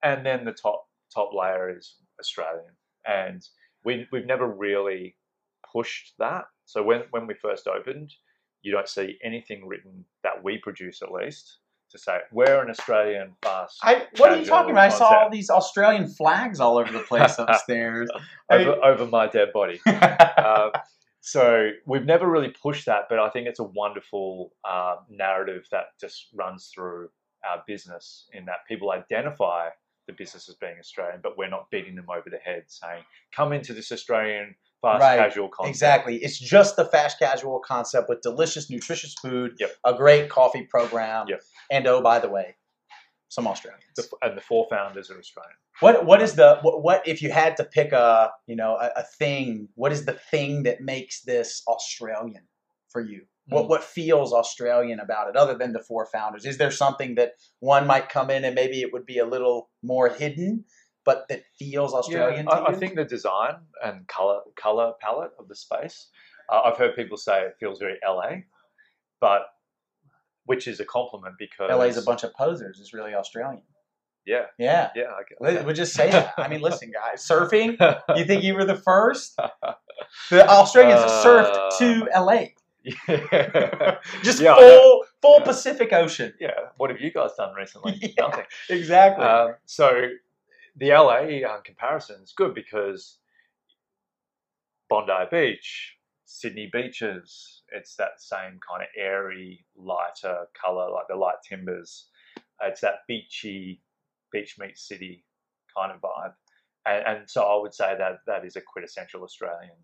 [0.03, 2.75] and then the top top layer is Australian,
[3.05, 3.47] and
[3.85, 5.15] we we've never really
[5.71, 6.45] pushed that.
[6.65, 8.11] So when when we first opened,
[8.61, 11.57] you don't see anything written that we produce at least
[11.91, 13.79] to say we're an Australian fast.
[13.83, 14.85] I, what are you talking about?
[14.85, 18.09] I saw all these Australian flags all over the place upstairs.
[18.49, 19.79] I over, over my dead body.
[19.85, 20.71] Um,
[21.21, 25.85] so we've never really pushed that, but I think it's a wonderful uh, narrative that
[25.99, 27.09] just runs through
[27.49, 29.69] our business in that people identify
[30.07, 33.53] the business as being Australian, but we're not beating them over the head saying, "Come
[33.53, 35.17] into this Australian fast Right.
[35.17, 36.17] casual concept." Exactly.
[36.23, 39.71] It's just the fast casual concept with delicious, nutritious food, Yep.
[39.85, 41.41] a great coffee program, Yep.
[41.71, 42.55] and oh, by the way,
[43.29, 43.83] some Australians.
[43.95, 45.55] The, and the four founders are Australian.
[45.79, 48.91] What what is the what, what if you had to pick a you know a,
[48.97, 49.69] a thing?
[49.75, 52.47] What is the thing that makes this Australian
[52.89, 53.21] for you?
[53.47, 53.69] What Mm.
[53.69, 56.45] what feels Australian about it, other than the four founders?
[56.45, 59.69] Is there something that one might come in and maybe it would be a little
[59.81, 60.65] more hidden,
[61.05, 65.31] but that feels Australian Yeah, to I, I think the design and color color palette
[65.39, 66.07] of the space.
[66.49, 68.41] Uh, I've heard people say it feels very LA,
[69.19, 69.43] but
[70.45, 72.79] which is a compliment because LA's a bunch of posers.
[72.79, 73.63] It's really Australian.
[74.25, 74.89] Yeah, Yeah.
[74.95, 75.05] yeah.
[75.39, 76.33] Let- We'll just say that.
[76.37, 77.77] I mean, listen, guys, surfing.
[78.17, 79.39] You think you were the first?
[80.29, 82.47] The Australians surfed to LA.
[82.83, 83.97] yeah.
[84.23, 85.45] Just Yeah, full full Yeah.
[85.45, 86.33] Pacific Ocean.
[86.39, 86.49] yeah.
[86.77, 88.13] What have you guys done recently?
[88.19, 88.45] Nothing.
[88.69, 89.23] Exactly.
[89.25, 90.09] Um, so
[90.75, 93.17] the LA uh, comparison is good because
[94.89, 101.35] Bondi Beach, Sydney beaches, it's that same kind of airy, lighter color, like the light
[101.47, 102.07] timbers.
[102.61, 103.81] It's that beachy,
[104.31, 105.23] beach meets city
[105.75, 106.33] kind of vibe.
[106.85, 109.75] And, and so I would say that that is a quintessential Australian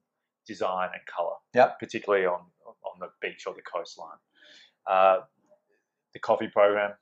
[0.47, 1.35] design and color.
[1.53, 1.79] Yep.
[1.79, 2.41] Particularly on
[2.83, 4.17] on the beach or the coastline.
[4.89, 5.19] Uh,
[6.13, 6.93] the coffee program,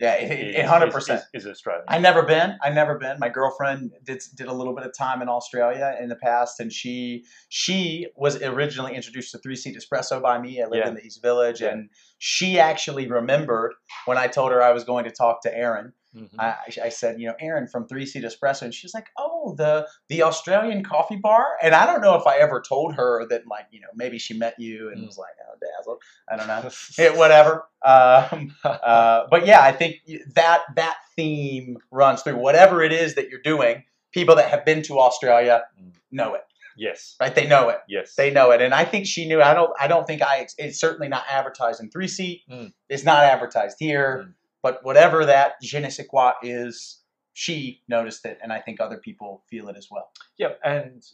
[0.00, 1.22] yeah, it- hundred is- percent.
[1.34, 1.84] is, is Australian.
[1.88, 2.56] I never been.
[2.62, 3.18] I never been.
[3.18, 6.72] My girlfriend did did a little bit of time in Australia in the past, and
[6.72, 10.60] she she was originally introduced to Three Seat Espresso by me.
[10.62, 10.88] I lived Yeah.
[10.88, 11.70] in the East Village, Yeah.
[11.70, 13.74] and she actually remembered
[14.06, 15.92] when I told her I was going to talk to Aaron.
[16.14, 16.28] Mhm.
[16.38, 19.88] I, I said, you know, Aaron from Three Seat Espresso, and she's like, oh, the
[20.08, 21.46] the Australian coffee bar.
[21.62, 24.36] And I don't know if I ever told her that, like, you know, maybe she
[24.36, 25.06] met you and Mm.
[25.06, 26.02] was like, oh, dazzled.
[26.30, 26.70] I don't know.
[26.98, 27.64] It, whatever.
[27.84, 29.96] Um, uh, but yeah, I think
[30.34, 33.84] that that theme runs through whatever it is that you're doing.
[34.12, 35.92] People that have been to Australia Mm.
[36.10, 36.42] know it,
[36.76, 37.34] yes, right?
[37.34, 37.78] They know it.
[37.88, 38.14] yes.
[38.14, 39.40] They know it, and I think she knew.
[39.40, 39.70] I don't.
[39.80, 40.46] I don't think I.
[40.58, 42.42] It's certainly not advertised in Three Seat.
[42.50, 42.72] Mm.
[42.90, 44.26] It's not advertised here.
[44.28, 44.34] Mm.
[44.62, 47.00] But whatever that je ne sais quoi is,
[47.32, 50.10] she noticed it, and I think other people feel it as well.
[50.38, 51.04] Yep, and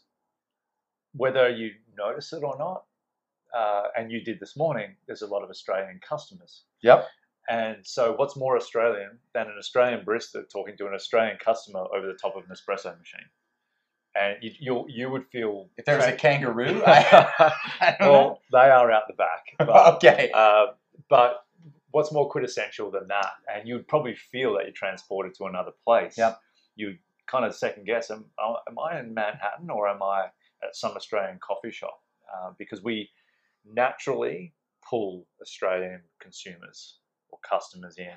[1.15, 2.85] whether you notice it or not,
[3.57, 6.65] uh, and you did this morning, there's a lot of Australian customers.
[6.83, 7.07] Yep.
[7.49, 12.07] And so, what's more Australian than an Australian barista talking to an Australian customer over
[12.07, 13.27] the top of an espresso machine?
[14.15, 18.43] And you you, you would feel If there was a kangaroo, I, I don't well,
[18.53, 19.45] they are out the back.
[19.59, 20.31] But, okay.
[20.35, 20.67] uh,
[21.09, 21.45] but
[21.91, 23.32] what's more quintessential than that?
[23.53, 26.16] And you'd probably feel that you're transported to another place.
[26.18, 26.41] Yep.
[26.76, 30.26] You kind of second guess: am, am I in Manhattan or am I
[30.62, 32.01] at some Australian coffee shop?
[32.32, 33.09] Uh, because we
[33.64, 34.55] naturally
[34.89, 36.99] pull Australian consumers
[37.30, 38.14] or customers in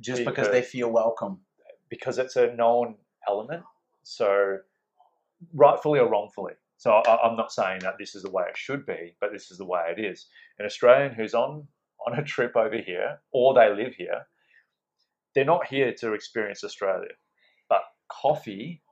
[0.00, 1.40] Just because they feel welcome.
[1.88, 2.96] because it's a known
[3.28, 3.62] element.
[4.02, 4.58] So,
[5.54, 6.54] rightfully or wrongfully.
[6.76, 9.50] So, I, I'm not saying that this is the way it should be, but this
[9.50, 10.26] is the way it is.
[10.58, 11.66] An Australian who's on
[12.06, 14.26] on a trip over here, or they live here,
[15.34, 17.10] they're not here to experience Australia,
[17.68, 18.82] but coffee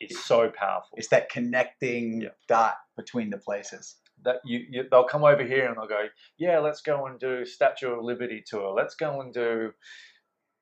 [0.00, 2.28] is so powerful It's that connecting Yeah.
[2.48, 3.96] dot between the places.
[4.24, 6.06] that you, you they'll come over here and they'll go,
[6.38, 8.72] yeah, let's go and do Statue of Liberty tour.
[8.74, 9.72] Let's go and do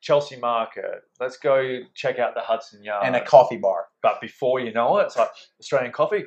[0.01, 1.03] Chelsea Market.
[1.20, 3.07] Let's go check out the Hudson Yard.
[3.07, 3.87] and a coffee bar.
[4.03, 6.25] But before you know it, it's like Australian coffee.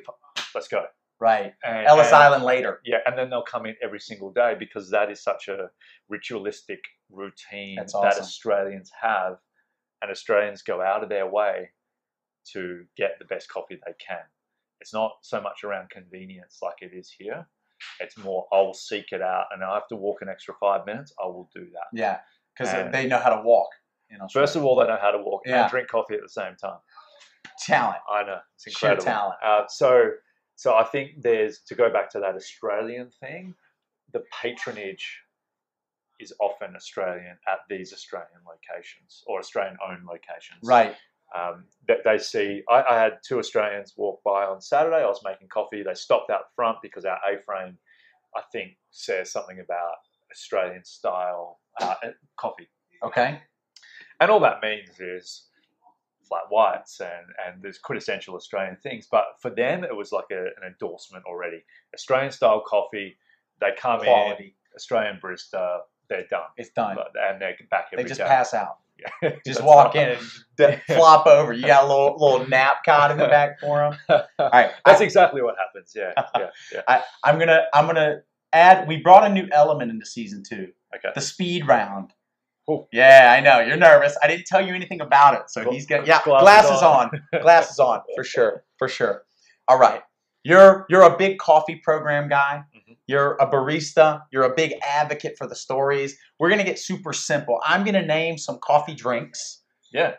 [0.54, 0.86] Let's go.
[1.20, 1.52] Right.
[1.64, 2.80] And, Ellis and- Island later.
[2.84, 5.70] Yeah, and then they'll come in every single day because that is such a
[6.08, 8.18] ritualistic routine That's that.
[8.18, 9.38] Australians have,
[10.02, 11.70] and Australians go out of their way
[12.52, 14.22] to get the best coffee they can.
[14.80, 17.46] It's not so much around convenience like it is here.
[18.00, 21.12] It's more I'll seek it out, and I have to walk an extra five minutes.
[21.22, 21.86] I will do that.
[21.92, 22.18] Yeah.
[22.56, 23.68] Because they know how to walk.
[24.10, 25.62] You know, First of all, they know how to walk Yeah.
[25.62, 26.78] and drink coffee at the same time.
[27.60, 27.98] talent.
[28.10, 29.04] I know it's Sheer incredible.
[29.04, 29.34] talent.
[29.44, 30.10] Uh, so,
[30.58, 33.54] so I think there's to go back to that Australian thing.
[34.12, 35.22] The patronage
[36.18, 40.58] is often Australian at these Australian locations or Australian-owned locations.
[40.64, 40.96] Right.
[41.32, 42.64] Um, that they see.
[42.68, 44.96] I, I had two Australians walk by on Saturday.
[44.96, 45.84] I was making coffee.
[45.84, 47.78] They stopped out front because our A-frame,
[48.34, 49.94] I think, says something about
[50.32, 51.94] Australian style uh,
[52.36, 52.68] coffee.
[53.04, 53.40] Okay.
[54.18, 55.44] And all that means is
[56.28, 59.08] flat whites and, and there's quintessential Australian things.
[59.10, 61.64] But for them, it was like a, an endorsement already.
[61.94, 63.16] Australian style coffee,
[63.60, 64.34] they come in,
[64.76, 66.48] Australian barista, they're done.
[66.56, 66.96] It's done.
[66.96, 68.26] But- And they're back every They just day.
[68.26, 68.78] pass out.
[69.22, 69.36] Yeah.
[69.46, 70.16] Just walk in
[70.58, 71.52] and flop over.
[71.52, 73.96] You got a little little nap cot in the back for them.
[74.40, 74.72] All right.
[74.84, 75.92] That's I, exactly what happens.
[75.94, 76.14] Yeah.
[76.36, 76.50] Yeah.
[76.72, 76.80] Yeah.
[76.88, 78.22] I, I'm gonna I'm gonna
[78.52, 78.88] add.
[78.88, 80.72] We brought a new element into season two.
[80.96, 81.10] Okay.
[81.14, 82.12] The speed round.
[82.92, 84.16] Yeah, I know you're nervous.
[84.22, 87.10] I didn't tell you anything about it, so he's gonna yeah glasses glasses on,
[87.42, 89.22] glasses on for sure, for sure.
[89.68, 90.02] All right,
[90.44, 92.62] you're you're a big coffee program guy.
[92.76, 92.96] Mhm.
[93.06, 94.22] You're a barista.
[94.32, 96.16] You're a big advocate for the stories.
[96.38, 97.60] We're gonna get super simple.
[97.64, 99.62] I'm gonna name some coffee drinks,
[99.92, 100.14] Yeah.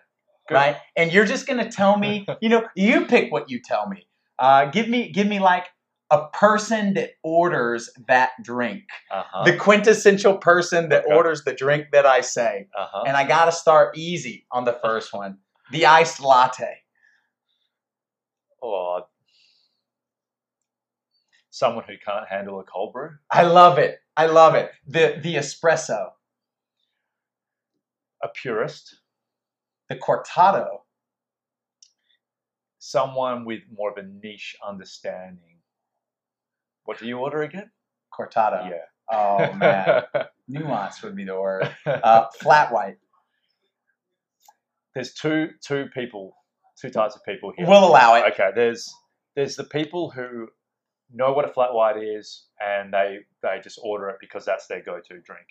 [0.48, 0.56] Good.
[0.56, 0.78] right?
[0.98, 2.26] And you're just gonna tell me.
[2.42, 4.08] You know, you pick what you tell me.
[4.40, 5.66] Uh, give me give me like
[6.12, 9.44] a person that orders that drink Uh-huh.
[9.46, 11.14] the quintessential person that Okay.
[11.16, 12.68] orders the drink that I say.
[12.76, 13.04] uh-huh.
[13.06, 15.38] And I got to start easy on the first one
[15.72, 16.84] the iced latte.
[18.62, 19.08] or
[21.50, 23.12] someone who can't handle a cold brew.
[23.32, 24.00] I love it.
[24.18, 24.72] I love it.
[24.88, 26.12] The, the espresso,
[28.24, 28.96] A purist.
[29.90, 30.82] the cortado,
[32.80, 35.49] Someone with more of a niche understanding.
[36.90, 37.70] What do you order again?
[38.12, 38.68] cortado.
[38.68, 39.16] Yeah.
[39.16, 40.02] Oh, man.
[40.48, 41.72] Nuance would be the word.
[41.86, 42.98] Uh, flat white.
[44.96, 46.34] There's two two people,
[46.82, 47.68] two types of people here.
[47.68, 48.34] We'll allow it.
[48.34, 48.92] okay, there's
[49.36, 50.48] there's the people who
[51.14, 54.82] know what a flat white is and they they just order it because that's their
[54.82, 55.46] go-to drink.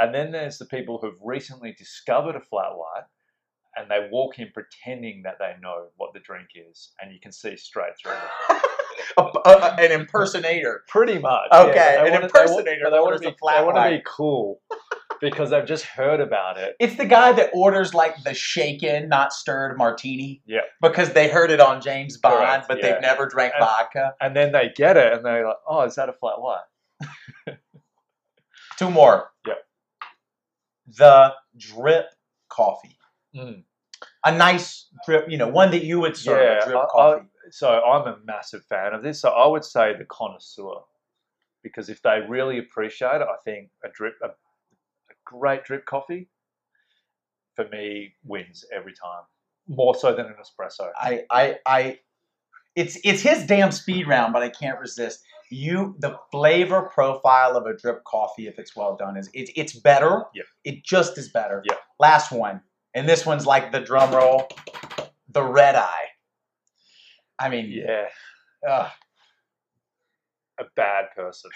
[0.00, 3.04] And then there's the people who've recently discovered a flat white
[3.76, 7.32] and they walk in pretending that they know what the drink is and you can
[7.32, 8.62] see straight through it.
[9.16, 10.84] A- a- an impersonator.
[10.88, 11.48] Pretty much.
[11.52, 14.60] Okay, yeah, an wanna- impersonator They, want to be, want to be cool
[15.20, 16.76] because I've just heard about it.
[16.78, 20.42] It's the guy that orders like the shaken, not stirred martini.
[20.46, 20.60] Yeah.
[20.80, 22.92] Because they heard it on James Bond, Correct, but yeah.
[22.92, 24.14] they've never drank And- vodka.
[24.20, 26.60] And then they get it and they're like, oh, is that a flat white?
[28.78, 29.30] Two more.
[29.46, 29.56] Yep.
[30.98, 32.06] The drip
[32.48, 32.96] coffee.
[33.34, 33.64] Mm.
[34.24, 36.86] A nice drip, you know, one that you would serve Yeah, a drip I- I-
[36.86, 37.26] coffee.
[37.50, 39.20] So I'm a massive fan of this.
[39.20, 40.80] So I would say the connoisseur,
[41.62, 46.28] because if they really appreciate it, I think a drip, a, a great drip coffee,
[47.54, 49.22] for me wins every time,
[49.66, 50.90] more so than an espresso.
[50.96, 51.98] I, I, I,
[52.76, 55.24] it's it's his damn speed round, but I can't resist.
[55.50, 59.72] You, the flavor profile of a drip coffee, if it's well done, is it's it's
[59.72, 60.24] better.
[60.34, 60.42] Yeah.
[60.64, 61.64] It just is better.
[61.68, 61.76] Yeah.
[61.98, 62.60] Last one,
[62.94, 64.46] and this one's like the drum roll,
[65.28, 66.07] the red eye.
[67.38, 68.06] I mean, Yeah,
[68.68, 68.90] ugh.
[70.60, 71.50] a bad person.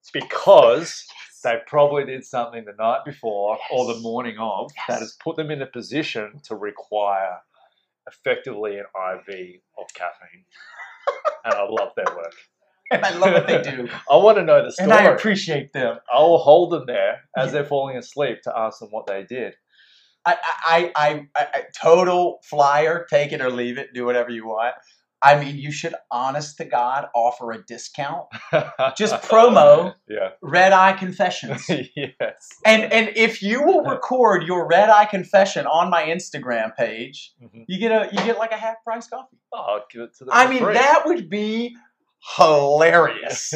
[0.00, 1.06] It's because
[1.44, 5.50] they probably did something the night before or the morning of that has put them
[5.50, 7.38] in a position to require
[8.06, 10.44] effectively an IV of caffeine.
[11.44, 12.34] and I love their work.
[12.90, 14.84] and I love what they do, I want to know the story.
[14.84, 15.98] and I appreciate them.
[16.14, 19.56] I will hold them there as they're falling asleep to ask them what they did.
[20.26, 24.74] I, I, I, I, total flyer, take it or leave it, do whatever you want.
[25.22, 28.26] I mean, you should, honest to God, offer a discount.
[28.96, 29.94] Just promo.
[30.06, 30.30] Yeah.
[30.42, 31.66] Red Eye Confessions.
[31.96, 32.48] yes.
[32.66, 37.64] And and if you will record your red eye confession on my Instagram page, Mhm.
[37.68, 39.38] you get a you get like a half price coffee.
[39.50, 40.34] Oh, I'll give it to them.
[40.34, 40.74] I mean, free.
[40.74, 41.74] that would be
[42.36, 43.54] hilarious.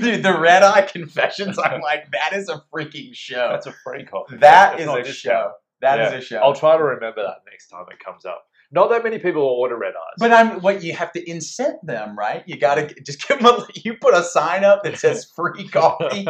[0.00, 3.48] Dude, the red eye confessions, I'm like, that is a freaking show.
[3.52, 4.36] That's a free coffee.
[4.38, 5.14] That It's is a discount.
[5.14, 5.52] show.
[5.80, 6.18] That is Yeah.
[6.18, 6.36] a show.
[6.38, 8.44] I'll try to remember that next time it comes up.
[8.70, 10.14] Not that many people order red eyes.
[10.18, 12.42] but I'm what you have to incent them, right?
[12.46, 13.46] You gotta just give them.
[13.46, 16.26] A, you put a sign up that says free coffee.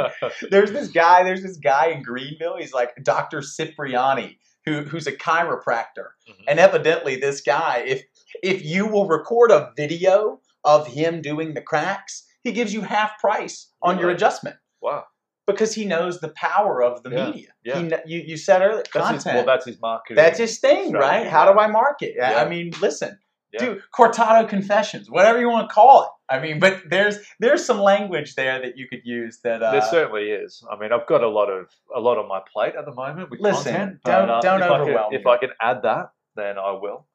[0.51, 1.25] there's this guy.
[1.25, 2.57] There's this guy in Greenville.
[2.59, 3.43] He's like Dr.
[3.43, 6.11] Cipriani, who who's a chiropractor.
[6.29, 6.45] Mhm.
[6.47, 8.03] And evidently, this guy, if
[8.43, 13.19] if you will record a video of him doing the cracks, he gives you half
[13.19, 15.05] price on your adjustment wow.
[15.49, 17.49] Because he knows the power of the Yeah, media.
[17.65, 17.79] yeah.
[18.07, 19.35] He, you you said earlier That's his, content.
[19.37, 20.17] well, that's his marketing.
[20.23, 21.27] that's his thing, right?
[21.27, 22.15] How do I market?
[22.23, 22.43] I- Yeah.
[22.43, 23.19] I mean, listen,
[23.53, 23.61] Yeah.
[23.65, 26.11] dude, Cortado Confessions, whatever you want to call it.
[26.31, 29.63] I mean, but there's there's some language there that you could use that.
[29.63, 30.63] Uh, there certainly is.
[30.71, 33.31] I mean, I've got a lot of a lot on my plate at the moment
[33.31, 34.01] with Listen, content.
[34.05, 35.27] don't- uh, don't if I can- overwhelm if.
[35.27, 37.08] I can add that, then I will.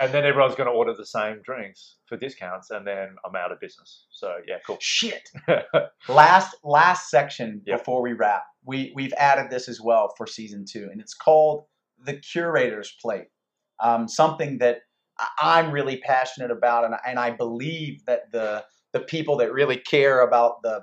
[0.00, 3.52] And then everyone's going to order the same drinks for discounts, and then I'm out
[3.52, 4.06] of business.
[4.10, 4.78] So yeah, cool.
[4.80, 5.28] Shit.
[6.08, 7.78] last last section Yep.
[7.78, 8.42] before we wrap.
[8.64, 11.64] We we've added this as well for season two, and it's called
[12.04, 13.28] the curator's plate.
[13.82, 14.80] Um, something that
[15.40, 19.76] I'm really passionate about, and I- and I believe that the the people that really
[19.78, 20.82] care about the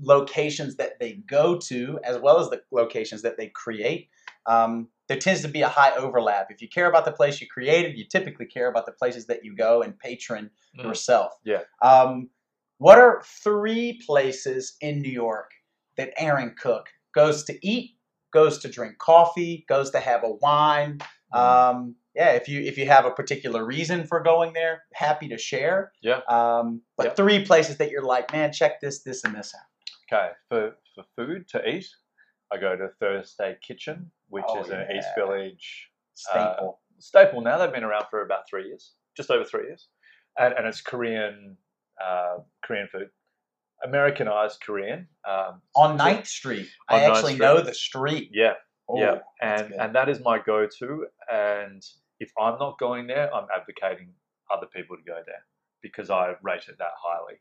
[0.00, 4.08] locations that they go to, as well as the locations that they create.
[4.46, 6.52] Um, there tends to be a high overlap.
[6.52, 9.44] If you care about the place you created, you typically care about the places that
[9.44, 10.84] you go and patron Mm.
[10.84, 11.32] yourself.
[11.44, 11.62] Yeah.
[11.82, 12.30] Um,
[12.78, 15.50] what are three places in New York
[15.96, 17.96] that Aaron Cook goes to eat,
[18.32, 21.00] goes to drink coffee, goes to have a wine?
[21.34, 21.38] Mm.
[21.38, 25.38] Um, yeah, if you if you have a particular reason for going there, happy to
[25.38, 25.90] share.
[26.02, 26.20] Yeah.
[26.28, 27.16] Um, but Yep.
[27.16, 29.66] three places that you're like, man, check this, this, and this out.
[30.06, 31.88] Okay, for for food to eat,
[32.52, 35.08] I go to Thursday Kitchen, which Oh, is an East.
[35.16, 36.80] Village Staple.
[36.98, 37.58] staple now.
[37.58, 39.88] They've been around for about three years, just over three years,
[40.38, 41.56] and, and it's Korean
[42.02, 43.10] uh, Korean food,
[43.84, 45.08] Americanized Korean.
[45.28, 46.68] Um, on Ninth Street.
[46.88, 47.40] On I actually Street.
[47.44, 48.30] know the street.
[48.32, 48.54] Yeah,
[48.88, 51.06] Oh, yeah, and and that is my go-to.
[51.32, 51.82] And
[52.18, 54.12] if I'm not going there, I'm advocating
[54.52, 55.44] other people to go there
[55.82, 57.40] because I rate it that highly.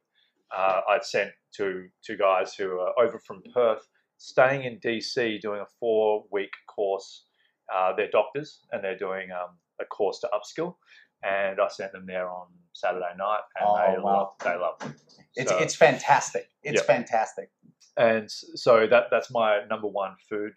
[0.56, 3.88] Uh, I'd sent two two guys who are over from Perth,
[4.20, 7.26] staying in DC, doing a four-week course.
[7.74, 10.76] Uh, they're doctors and they're doing um, a course to upskill.
[11.24, 14.14] And I sent them there on Saturday night, and Oh, they wow.
[14.14, 15.02] love they love it.
[15.36, 16.50] It's So- it's fantastic.
[16.64, 16.86] It's Yeah.
[16.96, 17.50] fantastic.
[17.98, 20.54] and so that that's my number one food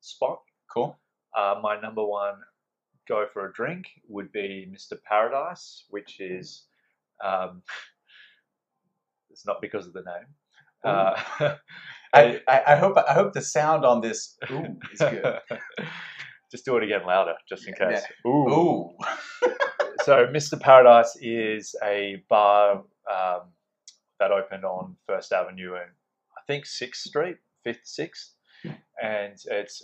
[0.00, 0.42] spot.
[0.70, 0.98] Cool.
[1.34, 2.34] Uh, my number one
[3.08, 5.02] go for a drink would be Mr.
[5.02, 6.66] Paradise, which is
[7.24, 7.62] um,
[9.30, 10.26] it's not because of the name.
[10.84, 11.14] Uh,
[12.12, 15.38] I, I, I hope I hope the sound on this ooh is good.
[16.50, 17.92] just do it again louder, just in Yeah.
[17.92, 18.02] case.
[18.26, 18.48] Ooh.
[18.48, 18.90] Ooh.
[20.04, 20.58] So Mr.
[20.60, 23.42] Paradise is a bar um,
[24.18, 25.90] that opened on First Avenue and
[26.36, 28.32] I think Sixth Street, Fifth, Sixth,
[29.00, 29.80] and it's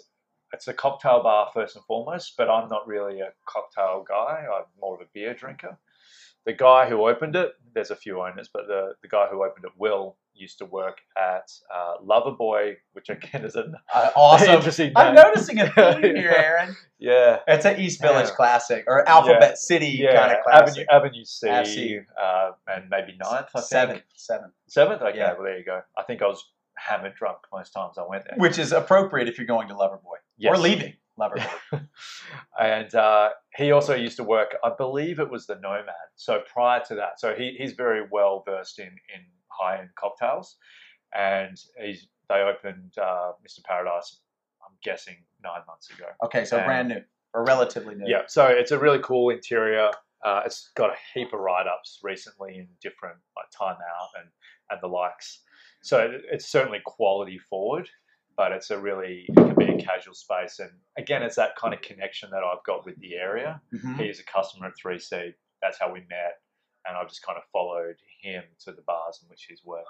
[0.52, 2.34] it's a cocktail bar first and foremost.
[2.36, 4.44] But I'm not really a cocktail guy.
[4.52, 5.78] I'm more of a beer drinker.
[6.46, 9.66] The guy who opened it, there's a few owners, but the, the guy who opened
[9.66, 14.50] it, Will, used to work at uh, Loverboy, which again is an Uh, awesome.
[14.56, 15.24] interesting I'm name.
[15.24, 16.76] noticing a theme here, Aaron.
[16.98, 18.34] Yeah, It's an East Village Yeah.
[18.34, 20.16] classic or Alphabet City yeah.
[20.18, 20.86] kind of classic.
[20.90, 22.00] Avenue Avenue C, Ave C.
[22.20, 23.64] Uh, and maybe Ninth, I think.
[23.66, 25.02] Seventh, seventh, Seventh?
[25.02, 25.32] Okay, Yeah.
[25.34, 25.80] well, there you go.
[25.96, 26.44] I think I was
[26.76, 28.34] hammered drunk most times I went there.
[28.38, 30.54] which is appropriate if you're going to Loverboy Yes.
[30.54, 31.50] or leaving Loverboy.
[32.60, 35.94] and uh, he also used to work, I believe it was the Nomad.
[36.16, 39.22] So prior to that, so he, he's very well versed in, in
[39.58, 40.56] high end cocktails.
[41.16, 43.62] And he's, they opened uh, Mr.
[43.64, 44.20] Paradise,
[44.62, 46.06] I'm guessing, nine months ago.
[46.24, 47.02] Okay, so And- brand new
[47.34, 48.04] or relatively new.
[48.06, 49.90] Yeah, so it's a really cool interior.
[50.24, 54.28] Uh, it's got a heap of write-ups recently in different like Time Out and
[54.70, 55.42] and the likes.
[55.82, 57.88] So it- it's certainly quality forward,
[58.36, 60.58] but it's a really it can be a casual space.
[60.58, 63.60] And again, it's that kind of connection that I've got with the area.
[63.74, 63.98] Mhm.
[64.00, 65.32] He's a customer at 3C.
[65.62, 66.40] That's how we met,
[66.88, 69.86] and I've just kind of followed him to the bars in which he's worked.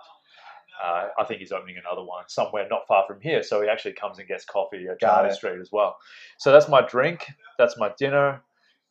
[0.83, 3.95] Uh, I think he's opening another one somewhere not far from here, so he actually
[3.95, 5.35] comes and gets coffee at Got Charlie it.
[5.35, 5.97] Street as well.
[6.39, 7.27] So that's my drink.
[7.59, 8.43] That's my dinner.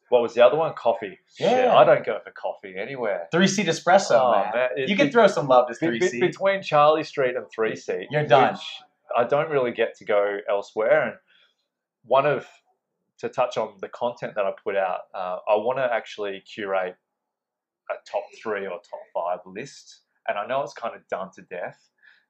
[0.09, 0.73] What was the other one?
[0.73, 1.19] Coffee.
[1.37, 1.75] Shit, Yeah.
[1.75, 3.27] I don't go for coffee anywhere.
[3.31, 4.51] Three seat espresso, Oh, man.
[4.53, 6.19] man, it- You can it- throw some love to three seat.
[6.21, 8.57] between Charlie Street and Three Seat, You're done.
[9.15, 11.01] I don't really get to go elsewhere.
[11.03, 11.17] And
[12.03, 12.47] one of
[13.19, 16.95] to touch on the content that I put out, uh, I want to actually curate
[17.89, 20.01] a top three or top five list.
[20.27, 21.79] And I know it's kind of done to death,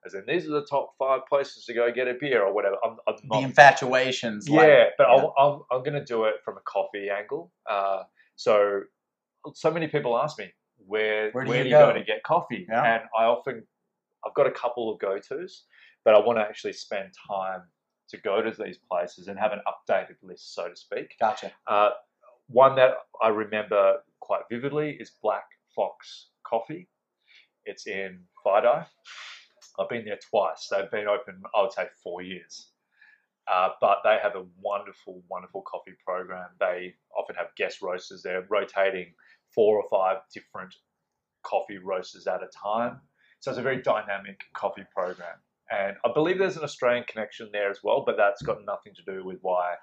[0.05, 2.76] as in these are the top five places to go get a beer or whatever.
[2.86, 4.47] I'm, I'm the infatuations.
[4.47, 5.16] yeah, like, but yeah.
[5.16, 7.51] I'll, I'm, I'm going to do it from a coffee angle.
[7.70, 8.03] Uh,
[8.36, 8.82] so,
[9.53, 10.51] so many people ask me,
[10.86, 11.88] where, Where do where you do you go?
[11.88, 12.68] go to get coffee?
[12.70, 12.84] Yeah.
[12.84, 13.66] And I often,
[14.26, 15.64] I've got a couple of go tos,
[16.05, 17.62] but I want to actually spend time
[18.10, 21.16] to go to these places and have an updated list, so to speak.
[21.20, 21.51] Gotcha.
[21.66, 21.89] Uh,
[22.48, 22.91] one that
[23.22, 25.45] I remember quite vividly is Black
[25.76, 26.88] Fox Coffee.
[27.66, 28.86] It's in FiDi.
[29.80, 30.68] I've been there twice.
[30.72, 32.70] They've been open, I would say, four years.
[33.52, 36.50] Uh, but they have a wonderful, wonderful coffee program.
[36.60, 38.22] They often have guest roasters.
[38.22, 39.14] They're rotating
[39.54, 40.74] four or five different
[41.43, 43.00] coffee roasters at a time.
[43.39, 45.38] So it's a very dynamic coffee program.
[45.72, 49.04] And I believe there's an Australian connection there as well, but that's got nothing to
[49.04, 49.76] do with why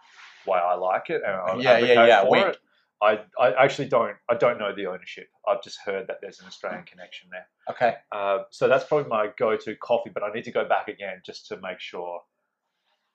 [0.44, 1.22] why I like it.
[1.24, 2.58] And I Yeah, yeah, yeah, for it.
[3.02, 5.28] I, I actually don't I don't know the ownership.
[5.46, 7.46] I've just heard that there's an Australian connection there.
[7.70, 7.96] Okay.
[8.12, 11.48] Uh, so that's probably my go-to coffee, but I need to go back again just
[11.48, 12.20] to make sure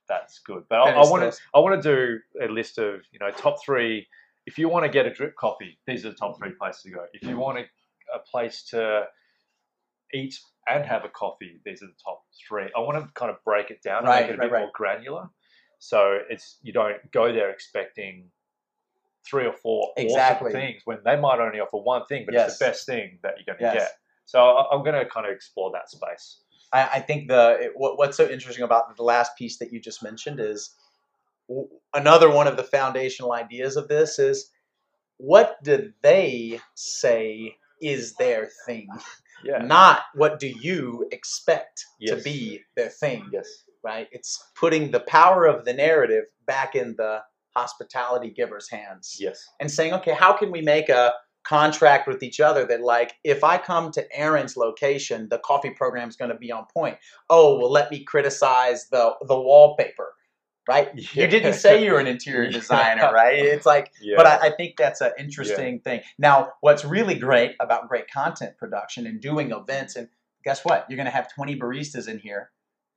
[0.07, 0.63] that's good.
[0.69, 3.63] But I is want to I want to do a list of you know top
[3.63, 4.07] three
[4.49, 6.89] if you want to get a drip coffee, these are the top three places to
[6.89, 7.05] go.
[7.13, 7.61] If you want a,
[8.15, 9.05] a place to
[10.11, 12.67] eat and have a coffee, these are the top three.
[12.75, 14.61] I want to kind of break it down and make it a right, bit right.
[14.61, 15.30] more granular.
[15.80, 18.30] So it's you don't go there expecting
[19.25, 20.49] three or four Exactly.
[20.51, 22.49] awesome things when they might only offer one thing, but Yes.
[22.49, 23.84] it's the best thing that you're going to Yes.
[23.84, 23.91] get.
[24.25, 26.41] So I'm going to kind of explore that space.
[26.71, 29.80] I, I think the it, what, what's so interesting about the last piece that you
[29.80, 30.75] just mentioned is
[31.47, 34.51] w- another one of the foundational ideas of this is
[35.17, 38.88] what do they say is their thing,
[39.43, 39.59] Yeah.
[39.65, 43.47] not what do you expect to be their thing, Yes.
[43.84, 44.07] Right?
[44.11, 47.21] It's putting the power of the narrative back in the
[47.55, 49.47] hospitality giver's hands Yes.
[49.59, 51.13] and saying, okay, how can we make a
[51.43, 56.09] contract with each other that like if I come to Aaron's location, the coffee program
[56.09, 56.97] is going to be on point.
[57.30, 60.13] Oh, well, let me criticize the the wallpaper,
[60.67, 60.89] right?
[60.95, 62.51] You didn't say you're an interior Yeah.
[62.51, 63.39] designer, right?
[63.39, 64.15] It's like, Yeah.
[64.17, 66.01] but I, I think that's an interesting thing.
[66.17, 70.09] Now, what's really great about great content production and doing events, and
[70.43, 70.86] guess what?
[70.89, 72.51] You're going to have 20 baristas in here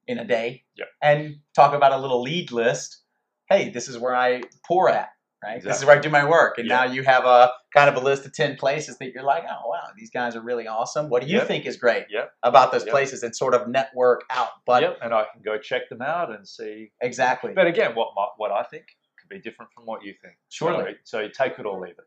[0.07, 0.89] in a day, Yep.
[1.03, 2.99] and talk about a little lead list.
[3.49, 5.11] Hey, this is where I pour at,
[5.45, 5.63] right?
[5.63, 6.77] This is where I do my work, and Yeah.
[6.79, 9.69] now you have a kind of a list of 10 places that you're like, oh
[9.69, 11.09] wow, these guys are really awesome.
[11.09, 11.47] What do you Yep.
[11.49, 12.33] think is great Yep.
[12.43, 12.91] about those Yep.
[12.93, 14.51] places, and sort of network out?
[14.67, 14.99] But yep.
[15.03, 16.93] And I can go check them out and see.
[17.01, 18.87] exactly, But again, what my, what I think
[19.21, 20.35] could be different from what you think.
[20.49, 20.93] Surely.
[21.05, 22.05] So, so you take it or leave it.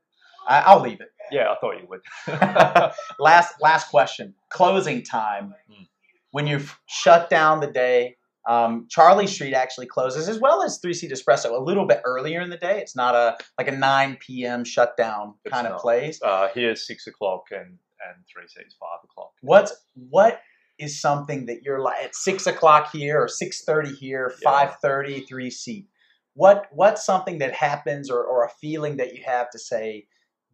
[0.48, 1.10] I, I'll leave it.
[1.32, 2.02] Yeah, I thought you would.
[3.20, 5.88] last last question closing time Mm.
[6.36, 8.16] When you've shut down the day
[8.54, 12.42] um, charlie street actually closes as well as 3 seat espresso a little bit earlier
[12.42, 16.20] in the day it's not a like a 9 p.m shutdown It's kind of place
[16.22, 17.70] uh, here's six o'clock and
[18.06, 19.32] and three seats five o'clock.
[19.42, 20.42] what's what
[20.78, 24.74] is something that you're like at 6 o'clock here or 6.30 here Yeah.
[24.84, 25.88] 5.30 3 seat
[26.34, 30.06] what what's something that happens or, or a feeling that you have to say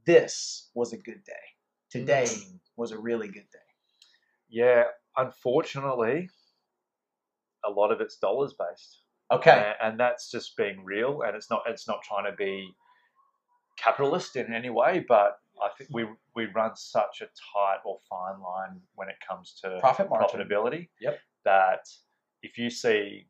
[0.06, 1.46] this was a good day
[1.90, 2.60] today Mm.
[2.78, 3.68] was a really good day
[4.50, 4.84] Yeah,
[5.18, 6.30] unfortunately,
[7.66, 9.02] a lot of it's dollars based.
[9.32, 12.74] okay and, and that's just being real and it's not it's not trying to be
[13.78, 16.06] capitalist in any way but i think we
[16.36, 20.90] we run such a tight or fine line when it comes to profit margin profitability
[21.00, 21.20] Yep.
[21.46, 21.88] that
[22.44, 23.28] if you see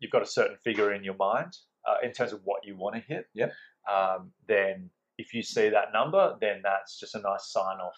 [0.00, 1.56] you've got a certain figure in your mind
[1.88, 3.52] uh, in terms of what you want to hit Yep.
[3.92, 7.96] um, then if you see that number then that's just a nice sign off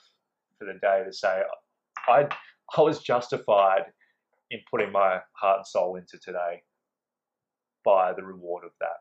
[0.59, 1.43] for the day to say
[2.09, 2.29] i
[2.77, 3.85] i was justified
[4.51, 6.62] in putting my heart and soul into today
[7.85, 8.97] by the reward of that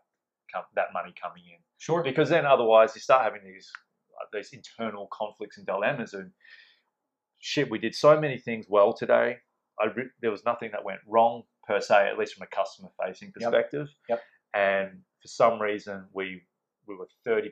[0.76, 2.02] that money coming in Sure.
[2.04, 3.70] because then otherwise you start having these
[4.20, 6.32] uh, these internal conflicts and dilemmas and
[7.40, 9.38] shit we did so many things well today
[9.80, 12.90] I re- there was nothing that went wrong per se at least from a customer
[13.06, 14.22] facing perspective Yep.
[14.56, 14.90] and
[15.22, 16.42] for some reason we
[16.88, 17.52] we were 30%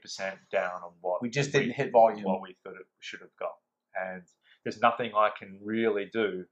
[0.52, 2.24] down on what We just didn't hit volume.
[2.24, 3.52] what we thought it should have got
[4.02, 4.24] and
[4.66, 6.44] there's nothing I can really do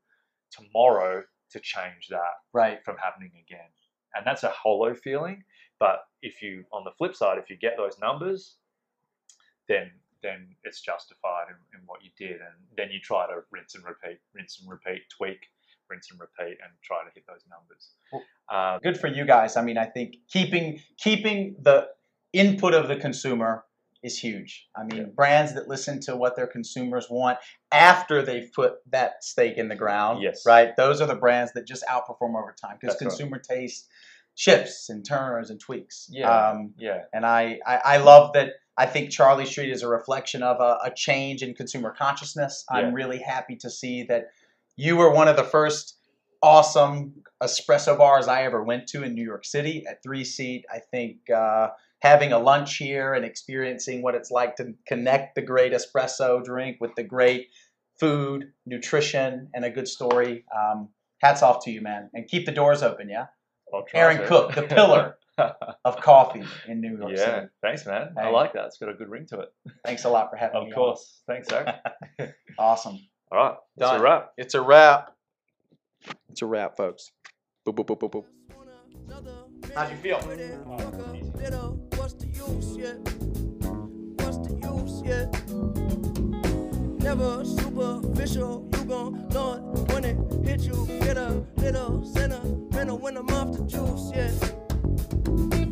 [0.51, 2.83] tomorrow to change that Right.
[2.85, 3.69] from happening again.
[4.15, 5.43] And that's a hollow feeling.
[5.79, 8.55] But if you, on the flip side, if you get those numbers,
[9.67, 9.91] then
[10.21, 13.83] then it's justified in, in what you did, and then you try to rinse and
[13.83, 15.39] repeat, rinse and repeat, tweak,
[15.89, 17.89] rinse and repeat, and try to hit those numbers.
[18.49, 19.57] Um, Good for you guys.
[19.57, 21.89] I mean, I think keeping keeping the
[22.31, 23.65] input of the consumer
[24.03, 24.67] is huge.
[24.75, 25.05] I mean, Yeah.
[25.15, 27.39] brands that listen to what their consumers want
[27.71, 30.21] after they've put that stake in the ground.
[30.21, 30.45] Yes.
[30.45, 30.75] Right.
[30.75, 33.09] Those are the brands that just outperform over time because That's right.
[33.09, 33.87] consumer taste
[34.35, 36.07] shifts and turns and tweaks.
[36.11, 36.29] Yeah.
[36.29, 38.49] Um, yeah, and I, I, I love that.
[38.75, 42.65] I think Charlie Street is a reflection of a, a change in consumer consciousness.
[42.71, 42.77] Yeah.
[42.79, 44.29] I'm really happy to see that
[44.75, 45.97] you were one of the first
[46.41, 50.65] awesome espresso bars I ever went to in New York City at Three Seat.
[50.73, 51.69] I think uh,
[52.03, 56.75] having a lunch here and experiencing what it's like to connect the great espresso drink
[56.81, 57.47] with the great
[57.97, 60.43] food, nutrition, and a good story.
[60.53, 60.89] Um,
[61.21, 62.09] hats off to you, man.
[62.13, 63.27] And keep the doors open, yeah?
[63.73, 64.27] I'll try Aaron to.
[64.27, 65.15] Cook, the pillar
[65.85, 67.47] of coffee in New York yeah, City.
[67.61, 68.13] thanks, man.
[68.17, 68.65] I like that.
[68.65, 69.53] It's got a good ring to it.
[69.85, 70.71] Thanks a lot for having Of me.
[70.71, 71.21] Of course.
[71.25, 71.81] Thanks, Zach.
[72.59, 72.99] Awesome.
[73.31, 73.99] All right, that's Done.
[73.99, 74.31] a wrap.
[74.37, 75.15] It's a wrap.
[76.29, 77.11] It's a wrap, folks.
[77.65, 78.25] Boop, boop, boop, boop, boop.
[79.73, 81.92] How'd you feel?
[82.47, 82.97] Use yet?
[84.19, 85.29] What's the use yet?
[87.01, 89.61] Never superficial, you gon' know it
[89.93, 90.85] when it hit you.
[91.01, 95.62] Get a little sentimental when I'm off the juice, yeah.